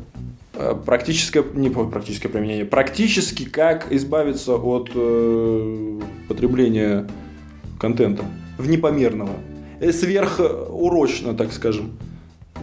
[0.58, 7.06] Э, практическое, не практическое применение, практически как избавиться от э, потребления
[7.78, 8.24] контента
[8.56, 9.32] в непомерного,
[9.80, 11.92] э, сверхурочно, так скажем.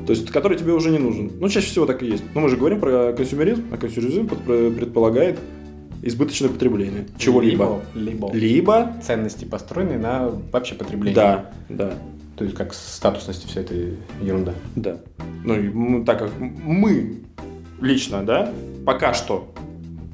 [0.08, 1.32] То есть, который тебе уже не нужен.
[1.40, 2.24] Ну, чаще всего так и есть.
[2.34, 5.40] Но мы же говорим про консюмеризм, а консюмеризм предполагает
[6.04, 7.82] избыточное потребление чего-либо.
[7.96, 8.32] Либо.
[8.34, 8.94] Либо.
[9.02, 11.16] Ценности построены на вообще потреблении.
[11.16, 11.94] Да, да.
[12.36, 13.74] То есть как статусности вся эта
[14.22, 14.54] ерунда.
[14.76, 14.98] Да.
[15.44, 17.22] Ну, и так как мы
[17.80, 18.52] лично, да,
[18.86, 19.54] пока что,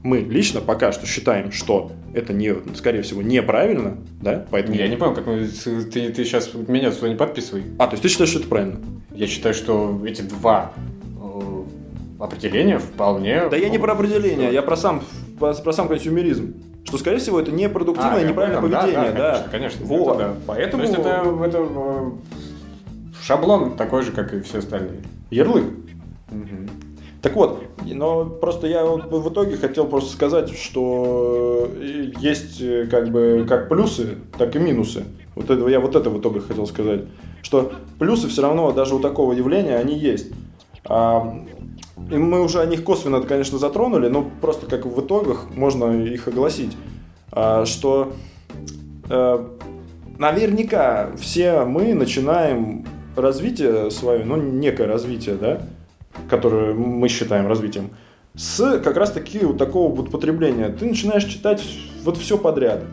[0.03, 4.75] мы лично пока что считаем, что это не, скорее всего, неправильно, да, поэтому...
[4.75, 7.63] Я не понял, как мы, ты, ты сейчас меня сюда не подписывай.
[7.77, 8.79] А, то есть ты считаешь, что это правильно?
[9.13, 10.73] Я считаю, что эти два
[11.21, 11.63] э,
[12.19, 13.47] определения вполне...
[13.49, 15.03] Да я не про определение, я про сам,
[15.39, 16.53] про, сам консюмеризм.
[16.85, 19.11] Что, скорее всего, это непродуктивное, а, неправильное поведение.
[19.11, 19.51] Да, да, конечно.
[19.51, 19.85] конечно.
[19.85, 20.15] Вот.
[20.15, 20.35] Это, да.
[20.47, 20.83] Поэтому...
[20.83, 21.09] То есть это,
[21.45, 22.11] это э,
[23.21, 25.01] шаблон такой же, как и все остальные.
[25.29, 25.65] Ярлык.
[26.31, 26.69] Угу.
[27.21, 31.69] Так вот, но просто я в итоге хотел просто сказать, что
[32.19, 35.03] есть э, как бы как плюсы, так и минусы.
[35.35, 37.01] Вот это, я вот это в итоге хотел сказать.
[37.41, 40.31] Что плюсы все равно даже у такого явления они есть.
[40.85, 41.45] А
[42.09, 46.27] и мы уже о них косвенно, конечно, затронули, но просто как в итогах можно их
[46.27, 46.75] огласить,
[47.31, 48.13] а, что
[49.09, 49.47] э,
[50.17, 52.85] наверняка все мы начинаем
[53.15, 55.61] развитие свое, ну, некое развитие, да,
[56.29, 57.91] которое мы считаем развитием,
[58.35, 60.69] с как раз таки вот такого вот потребления.
[60.69, 61.63] Ты начинаешь читать
[62.03, 62.83] вот все подряд.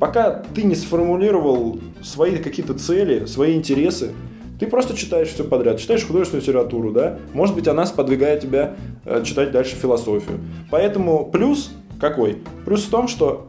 [0.00, 4.12] Пока ты не сформулировал свои какие-то цели, свои интересы,
[4.58, 7.18] ты просто читаешь все подряд, читаешь художественную литературу, да?
[7.34, 10.40] Может быть, она сподвигает тебя э, читать дальше философию.
[10.70, 12.38] Поэтому плюс какой?
[12.64, 13.48] Плюс в том, что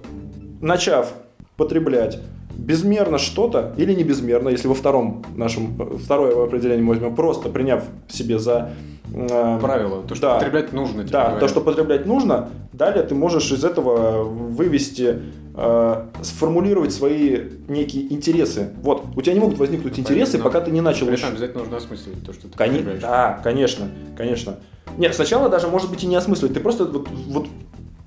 [0.62, 1.14] начав
[1.56, 2.20] потреблять
[2.58, 7.50] безмерно что-то или не безмерно, если во втором нашем э, второе определение мы возьмем, просто
[7.50, 8.72] приняв себе за
[9.14, 11.04] э, правило, то, что да, потреблять нужно.
[11.04, 11.40] Да, говорят.
[11.40, 15.20] то, что потреблять нужно, далее ты можешь из этого вывести
[15.58, 18.70] э, сформулировать свои некие интересы.
[18.82, 21.08] Вот, у тебя не могут возникнуть интересы, Но пока ты не начал...
[21.08, 23.00] При обязательно нужно осмысливать то, что ты Кон...
[23.02, 24.60] Да, конечно, конечно.
[24.98, 26.54] Нет, сначала даже, может быть, и не осмысливать.
[26.54, 27.48] Ты просто вот, вот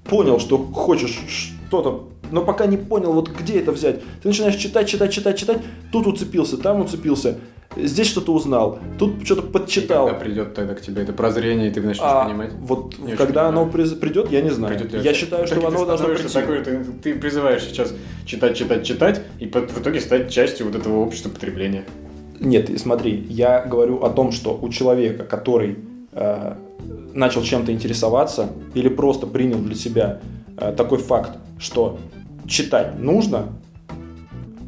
[0.04, 4.00] понял, что хочешь что-то, но пока не понял, вот где это взять.
[4.22, 5.58] Ты начинаешь читать, читать, читать, читать,
[5.92, 7.38] тут уцепился, там уцепился.
[7.76, 10.08] Здесь что-то узнал, тут что-то подчитал.
[10.08, 12.52] И когда придет тогда к тебе это прозрение, и ты начнешь А понимать?
[12.60, 14.78] вот Не когда оно придет, я не знаю.
[14.78, 16.28] Придет я считаю, что оно должно прийти.
[16.28, 17.94] такой, ты, ты призываешь сейчас
[18.24, 21.84] читать, читать, читать, и в итоге стать частью вот этого общества потребления.
[22.40, 25.78] Нет, смотри, я говорю о том, что у человека, который
[26.12, 26.54] э,
[27.12, 30.20] начал чем-то интересоваться или просто принял для себя
[30.56, 31.98] э, такой факт, что
[32.46, 33.48] читать нужно,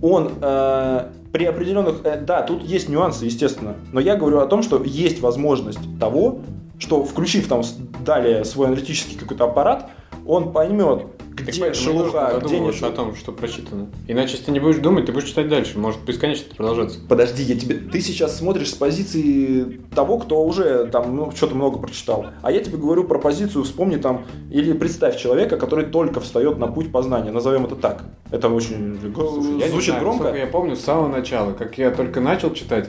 [0.03, 2.05] он э, при определенных...
[2.05, 6.41] э, да, тут есть нюансы, естественно, но я говорю о том, что есть возможность того,
[6.79, 7.63] что включив там
[8.05, 9.89] далее свой аналитический какой-то аппарат,
[10.27, 12.87] он поймет, где и нужно шелуха, где не шелуха.
[12.87, 13.89] о том, что прочитано.
[14.07, 15.79] Иначе, если ты не будешь думать, ты будешь читать дальше.
[15.79, 16.99] Может бесконечно продолжаться.
[17.09, 17.77] Подожди, я тебе.
[17.77, 22.27] Ты сейчас смотришь с позиции того, кто уже там ну, что-то много прочитал.
[22.43, 26.67] А я тебе говорю про позицию, вспомни там, или представь человека, который только встает на
[26.67, 27.31] путь познания.
[27.31, 28.05] Назовем это так.
[28.31, 30.35] Это очень Слушай, я не звучит знаю, громко.
[30.35, 32.89] Я помню с самого начала, как я только начал читать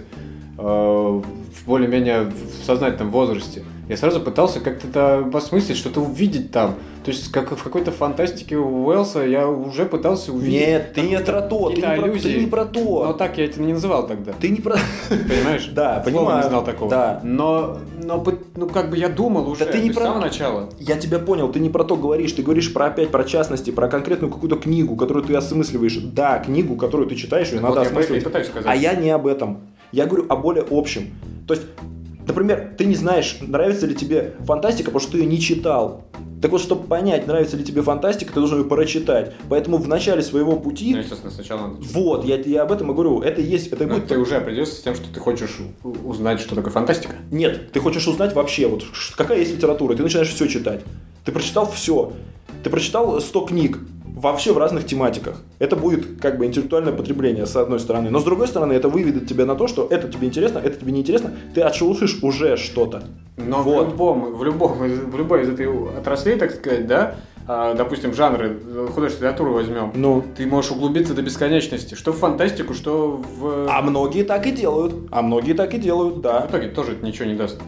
[0.57, 6.75] э, в более-менее в сознательном возрасте, я сразу пытался как-то это осмыслить, что-то увидеть там.
[7.03, 10.67] То есть как в какой-то фантастике у Уэллса я уже пытался увидеть.
[10.67, 13.13] Нет, ты не про то, ты не про, ты не про Но то.
[13.13, 14.31] так я это не называл тогда.
[14.39, 14.77] Ты не про.
[15.09, 15.65] Понимаешь?
[15.73, 16.43] Да, понимаю.
[16.43, 16.89] не знал такого.
[16.89, 17.19] Да.
[17.23, 18.23] Но, но
[18.55, 20.69] ну как бы я думал уже Да ты не с про- самого начала.
[20.79, 23.87] Я тебя понял, ты не про то говоришь, ты говоришь про опять про частности, про
[23.89, 25.97] конкретную какую-то книгу, которую ты осмысливаешь.
[25.97, 28.25] Да, книгу, которую ты читаешь, ее надо осмысливать.
[28.65, 29.61] А я не об этом.
[29.91, 31.13] Я говорю о более общем.
[31.47, 31.65] То есть,
[32.27, 36.05] например, ты не знаешь, нравится ли тебе фантастика, потому что ты ее не читал.
[36.41, 39.33] Так вот, чтобы понять, нравится ли тебе фантастика, ты должен ее прочитать.
[39.47, 42.93] Поэтому в начале своего Ну, пути, естественно, сначала надо вот, я, я об этом и
[42.93, 44.07] говорю, это есть, это Но будет.
[44.07, 45.59] ты уже определился с тем, что ты хочешь
[46.03, 47.15] узнать, что такое фантастика.
[47.31, 48.83] Нет, ты хочешь узнать вообще, вот
[49.15, 50.81] какая есть литература, ты начинаешь все читать.
[51.23, 52.11] Ты прочитал все.
[52.61, 53.79] Ты прочитал 100 книг,
[54.23, 55.41] вообще в разных тематиках.
[55.59, 58.09] Это будет как бы интеллектуальное потребление, с одной стороны.
[58.09, 60.91] Но с другой стороны, это выведет тебя на то, что это тебе интересно, это тебе
[60.93, 61.31] не интересно.
[61.53, 63.03] Ты отшелушишь уже что-то.
[63.37, 63.87] Но Вот.
[63.87, 67.15] в любом, в любом, в любой из этой отраслей, так сказать, да,
[67.45, 68.57] а, допустим, жанры,
[68.93, 73.67] художественную литературу возьмем, Ну, ты можешь углубиться до бесконечности, что в фантастику, что в...
[73.69, 74.95] а многие так и делают.
[75.11, 76.47] А многие так и делают, В да.
[76.49, 77.59] итоге тоже это ничего не даст.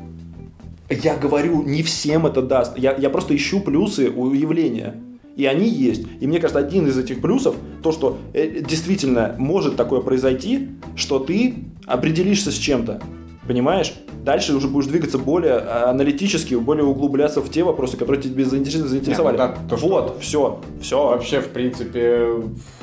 [0.90, 2.78] Я говорю, не всем это даст.
[2.78, 4.96] Я, я просто ищу плюсы у явления.
[5.36, 6.04] И они есть.
[6.22, 11.20] И мне кажется, один из этих плюсов, то, что э, действительно может такое произойти, что
[11.20, 11.56] ты
[11.86, 13.02] определишься с чем-то.
[13.48, 13.94] Понимаешь?
[14.24, 15.60] Дальше уже будешь двигаться более э,
[15.90, 19.38] аналитически, более углубляться в те вопросы, которые тебе заинтерес- заинтересовали.
[19.38, 21.10] Нет, ну да, то, что- вот, все, все.
[21.10, 22.28] Вообще, в принципе,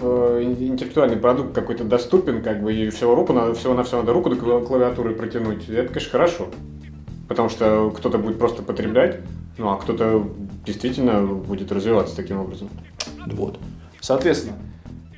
[0.00, 4.12] э, интеллектуальный продукт какой-то доступен, как бы, и всего руку надо, всего на все надо
[4.12, 5.68] руку до кла- клавиатуры протянуть.
[5.68, 6.46] Это, конечно, хорошо.
[7.28, 9.20] Потому что кто-то будет просто потреблять,
[9.58, 10.28] ну а кто-то
[10.64, 12.68] действительно будет развиваться таким образом.
[13.26, 13.58] Вот.
[14.00, 14.56] Соответственно,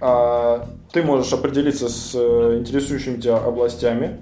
[0.00, 4.20] а, ты можешь определиться с э, интересующими тебя областями,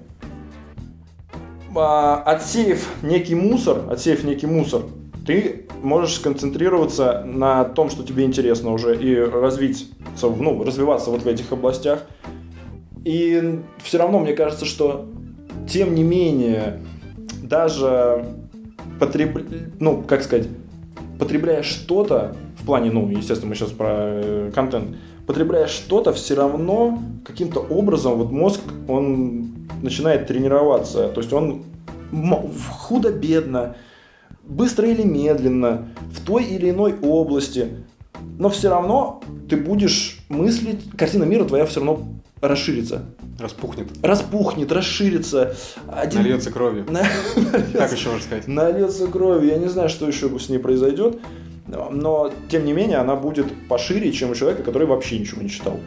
[1.75, 4.83] А, отсеяв некий мусор, отсеяв некий мусор,
[5.25, 9.89] ты можешь сконцентрироваться на том, что тебе интересно уже, и развить,
[10.21, 12.03] ну, развиваться вот в этих областях.
[13.03, 15.09] И все равно мне кажется, что
[15.67, 16.81] тем не менее,
[17.41, 18.25] даже
[18.99, 19.45] потреб...
[19.79, 20.47] ну, как сказать,
[21.19, 24.95] потребляя что-то, в плане, ну, естественно, мы сейчас про э, контент,
[25.25, 31.09] потребляя что-то, все равно каким-то образом вот мозг, он начинает тренироваться.
[31.09, 31.63] То есть он
[32.79, 33.75] худо-бедно,
[34.43, 37.69] быстро или медленно, в той или иной области,
[38.37, 42.03] но все равно ты будешь мыслить, картина мира твоя все равно
[42.47, 43.05] расширится.
[43.39, 43.87] Распухнет.
[44.01, 45.55] Распухнет, расширится.
[45.87, 46.21] Один...
[46.21, 46.85] Нальется кровью.
[47.73, 48.47] Как еще можно сказать?
[48.47, 49.49] Нальется кровью.
[49.49, 51.19] Я не знаю, что еще с ней произойдет.
[51.65, 55.79] Но, тем не менее, она будет пошире, чем у человека, который вообще ничего не читал.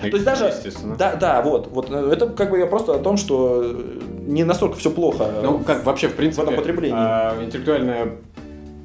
[0.00, 0.46] То есть даже...
[0.46, 0.96] Естественно.
[0.96, 1.68] Да, да, вот.
[1.70, 5.30] вот э, это как бы я просто о том, что э, не настолько все плохо.
[5.42, 6.96] Ну, как вообще, в принципе, В этом потреблении.
[6.98, 8.16] а, интеллектуальное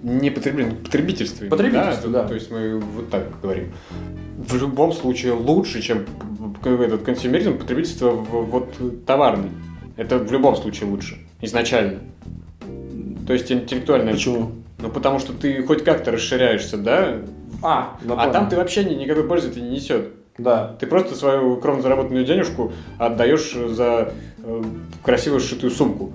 [0.06, 1.46] не потребление, потребительство.
[1.48, 2.28] Потребительство, да.
[2.28, 3.74] То есть мы вот так говорим.
[4.38, 6.06] В любом случае лучше, чем
[6.64, 8.76] этот консюмеризм, потребительство вот
[9.06, 9.50] товарный.
[9.98, 11.18] Это в любом случае лучше.
[11.42, 12.00] Изначально.
[13.26, 14.14] То есть интеллектуальное...
[14.14, 14.52] Почему?
[14.78, 17.18] Ну, потому что ты хоть как-то расширяешься, да?
[17.64, 20.10] А, А там ты вообще ни- никакой пользы это не несет.
[20.38, 20.76] Да.
[20.80, 24.64] Ты просто свою кровно заработанную денежку отдаешь за э,
[25.02, 26.14] красиво сшитую сумку.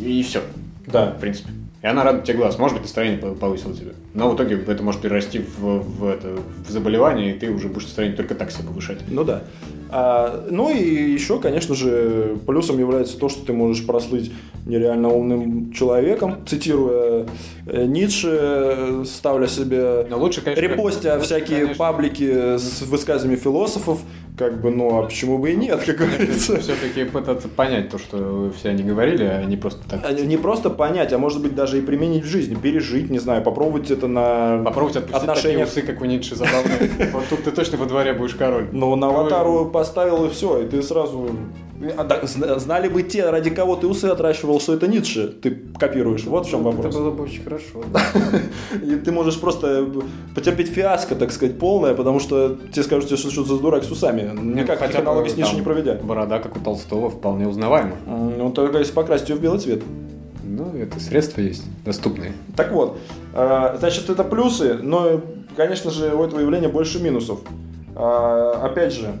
[0.00, 0.40] И все,
[0.86, 1.12] Да.
[1.12, 1.50] в принципе.
[1.86, 2.58] И она радует тебе глаз.
[2.58, 3.94] Может быть, настроение повысило тебе.
[4.16, 7.84] Но в итоге это может перерасти в, в, это, в заболевание, и ты уже будешь
[7.84, 8.98] настроение только так себе повышать.
[9.08, 9.42] Ну да.
[9.90, 14.32] А, ну и еще, конечно же, плюсом является то, что ты можешь прослыть
[14.64, 17.26] нереально умным человеком, цитируя
[17.66, 21.76] э, Ницше, ставля себе Но лучше, конечно, репостя всякие конечно.
[21.76, 24.00] паблики с высказываниями философов,
[24.36, 26.58] как бы, ну, а почему бы и нет, как говорится.
[26.60, 30.20] Все-таки пытаться понять то, что все они говорили, а не просто так.
[30.20, 33.90] Не просто понять, а может быть даже и применить в жизни, пережить, не знаю, попробовать
[33.90, 35.68] это на Попробовать отпустить отношениях.
[35.68, 36.90] такие усы, как у Ницше, забавные.
[37.12, 38.68] Вот тут ты точно во дворе будешь король.
[38.72, 41.28] Ну, на аватару поставил и все, и ты сразу...
[41.96, 42.26] А,
[42.58, 46.24] Знали бы те, ради кого ты усы отращивал, что это Ницше, ты копируешь.
[46.24, 46.86] Вот в чем вопрос.
[46.86, 47.82] Это было бы очень хорошо.
[48.82, 49.86] И ты можешь просто
[50.34, 54.30] потерпеть фиаско, так сказать, полное, потому что тебе скажут, что что за дурак с усами.
[54.40, 55.94] Никак хотя аналоги с Ницше не проведя.
[56.02, 57.96] Борода, как у Толстого, вполне узнаваема.
[58.06, 59.82] Ну, только если покрасить ее в белый цвет.
[60.48, 62.32] Ну, это средства есть, доступные.
[62.56, 62.98] Так вот,
[63.34, 65.20] э, значит, это плюсы, но,
[65.56, 67.40] конечно же, у этого явления больше минусов.
[67.96, 69.18] А, Опять же,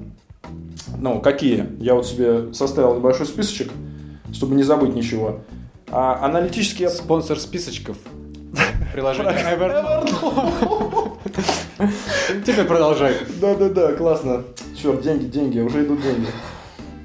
[0.98, 1.66] ну, какие?
[1.80, 3.72] Я вот себе составил небольшой списочек,
[4.32, 5.40] чтобы не забыть ничего.
[5.90, 6.90] А, Аналитические...
[6.90, 7.96] Спонсор списочков.
[8.92, 11.12] Приложение Evernote.
[12.46, 13.16] Теперь продолжай.
[13.40, 14.44] Да-да-да, классно.
[14.80, 16.28] Черт, деньги, деньги, уже идут деньги.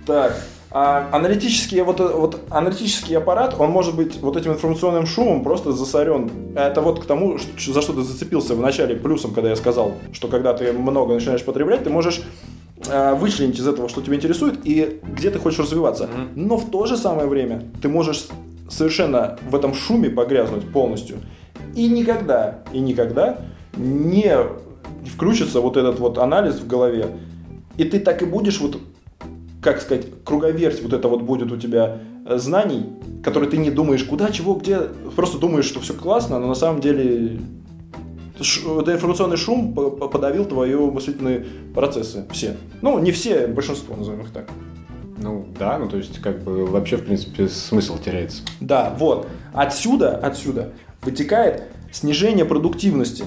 [0.06, 0.40] Так,
[0.74, 6.32] а аналитический, вот, вот аналитический аппарат, он может быть вот этим информационным шумом просто засорен.
[6.56, 10.30] Это вот к тому, за что ты зацепился в начале плюсом, когда я сказал, что
[10.30, 12.22] когда ты много начинаешь потреблять, ты можешь
[12.88, 16.08] э, вычленить из этого, что тебя интересует, и где ты хочешь развиваться.
[16.08, 16.30] Мгм.
[16.36, 18.28] Но в то же самое время ты можешь
[18.70, 21.18] совершенно в этом шуме погрязнуть полностью.
[21.76, 23.40] И никогда, и никогда
[23.76, 24.38] не
[25.06, 27.08] включится вот этот вот анализ в голове.
[27.78, 28.78] И ты так и будешь вот,
[29.62, 32.88] как сказать, круговерть вот это вот будет у тебя э, знаний,
[33.24, 34.80] которые ты не думаешь куда, чего, где.
[35.16, 37.40] Просто думаешь, что все классно, но на самом деле
[38.40, 41.46] этот информационный шум по- по- подавил твои мыслительные
[41.76, 42.26] процессы.
[42.32, 42.58] Все.
[42.82, 44.50] Ну, не все, большинство, назовем их так.
[45.18, 48.42] Ну, да, ну, то есть, как бы, вообще, в принципе, смысл теряется.
[48.60, 49.28] Да, вот.
[49.54, 50.72] Отсюда, отсюда
[51.04, 53.24] вытекает снижение продуктивности.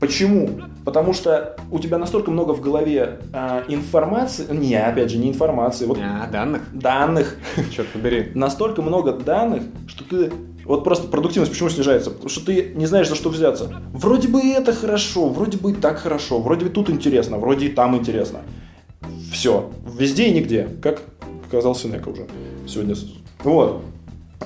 [0.00, 0.48] Почему?
[0.84, 5.84] Потому что у тебя настолько много в голове а, информации, не, опять же, не информации,
[5.84, 6.62] вот А, данных?
[6.72, 7.36] данных,
[7.70, 8.32] Черт побери.
[8.34, 10.32] настолько много данных, что ты
[10.64, 12.10] вот просто продуктивность почему снижается?
[12.10, 13.70] Потому что ты не знаешь, за что взяться.
[13.92, 17.68] Вроде бы это хорошо, вроде бы и так хорошо, вроде бы тут интересно, вроде и
[17.68, 18.40] там интересно.
[19.32, 19.70] Все.
[19.98, 21.02] Везде и нигде, как
[21.48, 22.26] сказал Синека уже
[22.66, 22.94] сегодня.
[23.44, 23.82] Вот.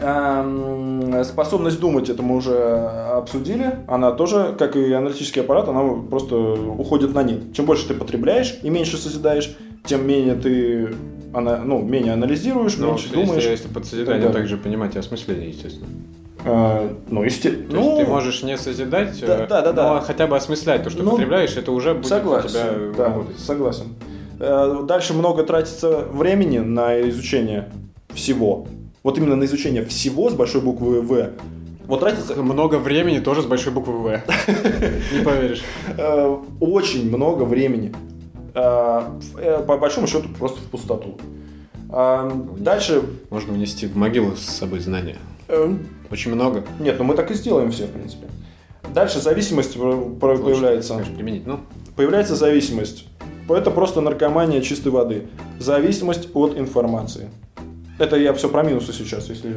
[0.00, 3.78] Эм, Способность думать, это мы уже обсудили.
[3.86, 7.52] Она тоже, как и аналитический аппарат, она просто уходит на нет.
[7.54, 10.94] Чем больше ты потребляешь и меньше созидаешь, тем менее ты
[11.32, 13.44] ана- ну, менее анализируешь, Ну, меньше если, думаешь.
[13.44, 14.32] если под созиданием Да.
[14.32, 15.86] также понимать и осмысление, естественно.
[16.44, 17.70] Э, ну, естественно.
[17.70, 19.94] То есть ты можешь не созидать, Да, э, да, да, да.
[19.94, 22.64] но хотя бы осмыслять то, что Ну, потребляешь, это уже будет Согласен, у тебя
[22.98, 23.38] да, работать.
[23.38, 23.84] согласен.
[24.40, 27.70] Э, Дальше много тратится времени на изучение
[28.12, 28.66] всего.
[29.04, 31.30] Вот именно на изучение всего с большой буквы В.
[31.86, 34.06] Вот тратится Много времени тоже с большой буквы В.
[35.12, 35.62] Не поверишь.
[35.98, 37.94] э, очень много времени.
[38.54, 39.02] Э,
[39.36, 41.18] э, По большому счету просто в пустоту.
[42.58, 43.02] Дальше...
[43.30, 45.16] Можно унести в могилу с собой знания.
[46.10, 46.64] Очень много.
[46.80, 48.26] Нет, ну мы так и сделаем все, в принципе.
[48.94, 50.94] Дальше зависимость появляется.
[50.94, 51.46] Конечно, применить.
[51.46, 51.60] Ну,
[51.94, 53.06] Появляется зависимость.
[53.48, 55.26] Это просто наркомания чистой воды.
[55.60, 57.28] Зависимость от информации.
[57.96, 59.54] Это я все про минусы сейчас, если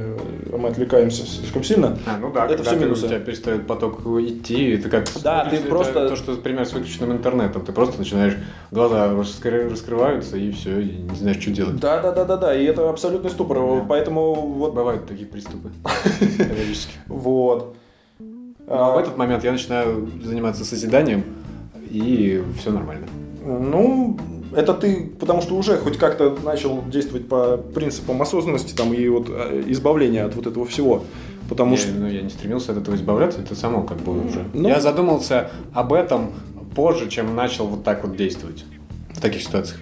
[0.55, 1.97] мы отвлекаемся слишком сильно.
[2.05, 3.05] А, ну да, Это все минусы.
[3.05, 5.05] у тебя перестает поток идти, и ты как...
[5.23, 8.35] Да, ты это просто- То, что, например, с выключенным интернетом, ты просто начинаешь...
[8.69, 11.79] Глаза раскры- раскрываются, и все, и не знаешь, что делать.
[11.79, 12.55] Да, да, да, да, да.
[12.55, 13.57] И это абсолютный ступор.
[13.57, 13.85] Да.
[13.89, 14.73] Поэтому вот.
[14.75, 15.71] Бывают такие приступы.
[16.37, 16.93] Периодически.
[17.07, 17.75] Вот.
[18.19, 21.23] Но А, в этот момент я начинаю заниматься созиданием,
[21.89, 23.07] и все нормально.
[23.43, 24.19] Ну,
[24.57, 29.27] это ты, потому что уже хоть как-то начал действовать по принципам осознанности там и вот
[29.29, 31.03] э, избавления от вот этого всего.
[31.47, 31.91] Потому я, что.
[31.91, 34.45] ну, я не стремился от этого избавляться, это само как бы уже.
[34.55, 34.67] Ну.
[34.67, 36.31] Я задумался об этом
[36.75, 38.65] позже, чем начал вот так вот действовать
[39.13, 39.81] в таких ситуациях.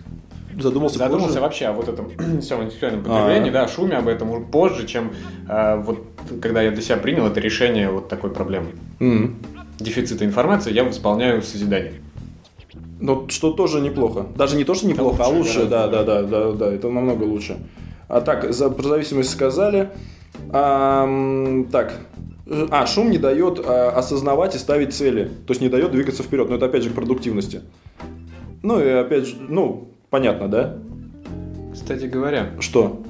[0.59, 1.41] Задумался, Задумался позже.
[1.41, 2.09] вообще о вот этом
[2.41, 5.13] всем интеллектуальном потреблении, да, шуме об этом уже позже, чем
[5.47, 6.05] э, вот
[6.41, 8.71] когда я для себя принял это решение вот такой проблемы.
[8.99, 9.37] М.
[9.79, 12.04] Дефицита информации я восполняю созиданием.
[12.99, 14.25] Ну, что тоже неплохо.
[14.35, 17.23] Даже не то, что неплохо, а лучше лучше, да, да, да, да, да, это намного
[17.23, 17.57] лучше.
[18.07, 19.89] А так, за, про зависимость сказали.
[20.51, 21.93] Ам, так,
[22.69, 25.25] а, шум не дает а, осознавать и ставить цели.
[25.45, 26.49] То есть не дает двигаться вперед.
[26.49, 27.61] Но это опять же к продуктивности.
[28.61, 30.77] Ну и опять же, ну, понятно, да?
[31.73, 33.01] Кстати говоря, Что?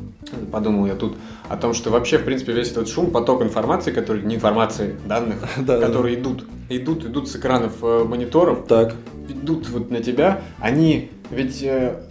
[0.51, 1.15] подумал я тут
[1.49, 5.37] о том, что вообще, в принципе, весь этот шум, поток информации, который, не информации, данных,
[5.57, 5.85] Да, да.
[5.87, 8.95] которые идут, идут, идут с экранов э, мониторов, Так.
[9.29, 12.01] Идут вот на тебя, они ведь э,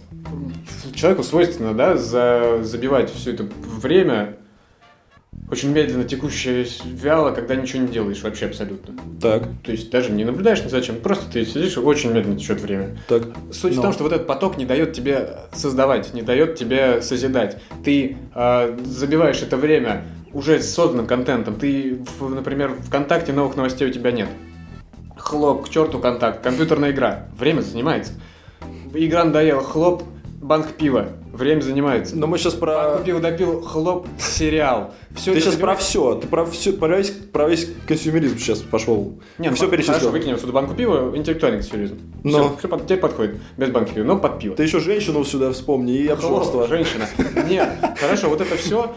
[0.93, 4.37] человеку свойственно, да, за, забивать все это время
[5.51, 8.95] очень медленно текущее вяло, когда ничего не делаешь вообще абсолютно.
[9.21, 9.43] Так.
[9.63, 12.61] То есть даже не наблюдаешь ни за чем, просто ты сидишь и очень медленно течет
[12.61, 12.97] время.
[13.07, 13.23] Так.
[13.51, 13.81] Суть в Ну.
[13.83, 17.61] том, что вот этот поток не дает тебе создавать, не дает тебе созидать.
[17.83, 20.03] Ты э, забиваешь это время
[20.33, 21.55] уже созданным контентом.
[21.55, 24.29] Ты, в- например, ВКонтакте новых новостей у тебя нет.
[25.25, 27.25] Хлоп, к черту контакт, компьютерная игра.
[27.35, 28.13] Время занимается.
[28.93, 30.03] Игра надоела, хлоп,
[30.45, 31.09] банка пива.
[31.33, 32.15] Время занимается.
[32.15, 32.73] Но мы сейчас про...
[32.75, 34.93] Банку пива допил, хлоп, сериал.
[35.15, 39.19] Все Ты сейчас про все, ты про все, про весь, про весь консюмеризм сейчас пошел.
[39.37, 39.95] Нет, все ну, перечислил.
[39.95, 41.99] Хорошо, выкинем сюда банку пива, интеллектуальный консюмеризм.
[42.23, 42.55] Но.
[42.57, 43.35] Все, теперь подходит.
[43.57, 44.55] Без банки пива, но под пиво.
[44.55, 46.67] Ты еще женщину сюда вспомни и обжорство.
[46.67, 47.07] Женщина.
[47.49, 47.69] Нет,
[47.99, 48.93] хорошо, вот это все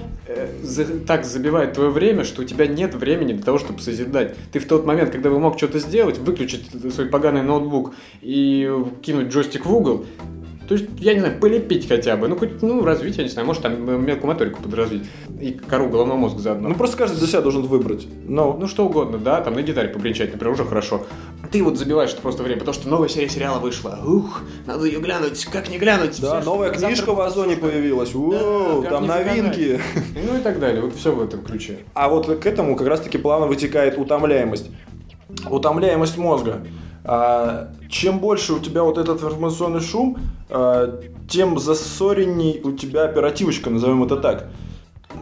[1.06, 4.34] так забивает твое время, что у тебя нет времени для того, чтобы созидать.
[4.52, 8.70] Ты в тот момент, когда бы мог что-то сделать, выключить свой поганый ноутбук и
[9.02, 10.04] кинуть джойстик в угол,
[10.68, 13.46] то есть, я не знаю, полепить хотя бы, ну, хоть, ну, развить, я не знаю,
[13.46, 15.04] может, там э, мелкую моторику подразвить
[15.40, 16.68] и кору головного мозга заодно.
[16.68, 18.06] Ну просто каждый для себя должен выбрать.
[18.26, 21.06] Но Ну, что угодно, да, там на гитаре побренчать, например, уже хорошо.
[21.50, 23.98] Ты вот забиваешь это просто время, потому что новая серия сериала вышла.
[24.04, 26.20] Ух, надо ее глянуть, как не глянуть.
[26.20, 28.14] да, Все, новая завтра книжка в Озоне появилась.
[28.14, 29.80] Уоу, как там новинки.
[30.14, 31.78] Ну и так далее, вот все в этом ключе.
[31.94, 34.70] А вот к этому как раз-таки плавно вытекает утомляемость.
[35.48, 36.62] Утомляемость мозга.
[37.04, 40.18] А, чем больше у тебя вот этот информационный шум,
[40.50, 44.48] а, тем засоренней у тебя оперативочка, назовем это так.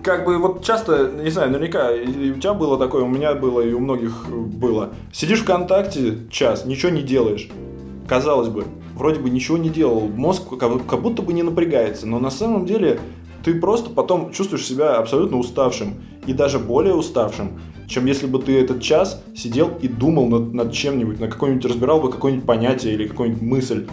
[0.03, 3.61] Как бы вот часто, не знаю, наверняка и у тебя было такое, у меня было
[3.61, 4.91] и у многих было.
[5.13, 7.49] Сидишь ВКонтакте час, ничего не делаешь.
[8.09, 12.19] Казалось бы, вроде бы ничего не делал, мозг как как будто бы не напрягается, но
[12.19, 13.01] на самом деле
[13.45, 15.95] ты просто потом чувствуешь себя абсолютно уставшим
[16.27, 20.73] и даже более уставшим, чем если бы ты этот час сидел и думал над, над
[20.73, 23.87] чем-нибудь, на какой-нибудь разбирал бы какое-нибудь понятие или какую-нибудь мысль.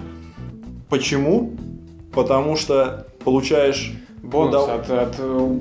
[0.89, 1.53] Почему?
[2.13, 5.59] Потому что получаешь Бонус удов- от, от, э,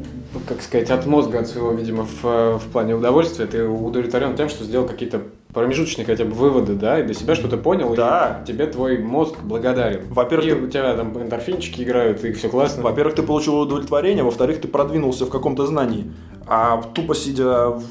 [0.48, 3.46] как сказать, от мозга, от своего, видимо, в, в плане удовольствия.
[3.46, 5.22] Ты удовлетворен тем, что сделал какие-то
[5.52, 8.40] промежуточные хотя бы выводы, да, и для себя что-то понял, Да.
[8.42, 10.02] и тебе твой мозг благодарен.
[10.10, 12.82] Во-первых, и ты- у тебя там эндорфинчики играют, и все классно.
[12.84, 16.12] Во-первых, ты получил удовлетворение, во-вторых, ты продвинулся в каком-то знании.
[16.46, 17.82] А тупо сидя в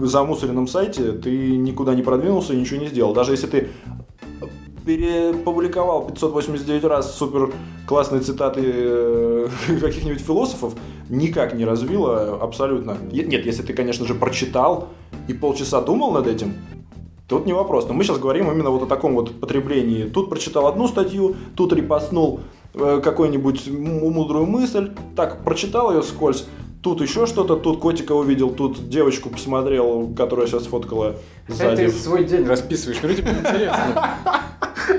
[0.00, 3.14] замусоренном сайте, ты никуда не продвинулся и ничего не сделал.
[3.14, 3.68] Даже если ты
[4.84, 7.52] перепубликовал 589 раз супер
[7.86, 9.48] классные цитаты э,
[9.80, 10.74] каких-нибудь философов,
[11.08, 12.96] никак не развило абсолютно.
[13.10, 14.88] Нет, если ты, конечно же, прочитал
[15.28, 16.54] и полчаса думал над этим,
[17.26, 17.88] Тут не вопрос.
[17.88, 20.04] Но мы сейчас говорим именно вот о таком вот потреблении.
[20.04, 22.40] Тут прочитал одну статью, тут репостнул
[22.74, 26.46] э, какую-нибудь мудрую мысль, так, прочитал ее скользь,
[26.84, 31.16] тут еще что-то, тут котика увидел, тут девочку посмотрел, которая сейчас фоткала
[31.48, 31.86] Это сзади.
[31.86, 34.18] ты свой день расписываешь, ну тебе интересно.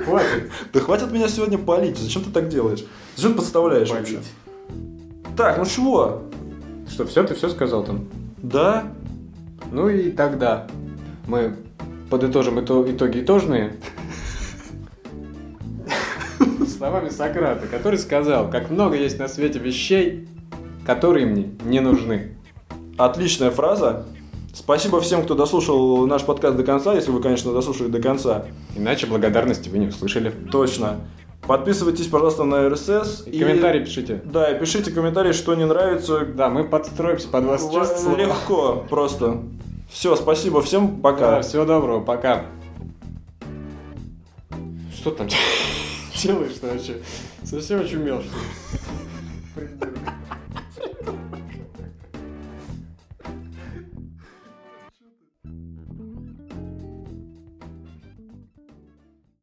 [0.03, 0.49] Хватит.
[0.73, 2.83] Да хватит меня сегодня палить, зачем ты так делаешь?
[3.15, 4.19] Зачем ты подставляешь вообще?
[5.37, 6.23] Так, ну чего?
[6.89, 8.05] Что, все, ты все сказал там?
[8.37, 8.91] Да?
[9.71, 10.65] Ну и тогда
[11.27, 11.55] мы
[12.09, 13.75] подытожим ито- итоги итожные.
[16.77, 20.27] Словами Сократа, который сказал, как много есть на свете вещей,
[20.85, 22.35] которые мне не нужны.
[22.97, 24.05] Отличная фраза.
[24.53, 28.45] Спасибо всем, кто дослушал наш подкаст до конца, если вы, конечно, дослушали до конца.
[28.75, 30.31] Иначе благодарности вы не услышали.
[30.51, 31.01] Точно.
[31.45, 33.29] Подписывайтесь, пожалуйста, на RSS.
[33.29, 34.21] И комментарии пишите.
[34.23, 36.25] Да, и пишите комментарии, что не нравится.
[36.25, 38.17] Да, мы подстроимся под вас, Ва- честное слово.
[38.17, 39.43] Легко, просто.
[39.91, 41.31] Все, спасибо всем, пока.
[41.31, 42.45] Да, всего доброго, пока.
[44.95, 45.27] Что там
[46.23, 46.97] делаешь-то вообще?
[47.43, 49.67] Совсем очумел, что ли?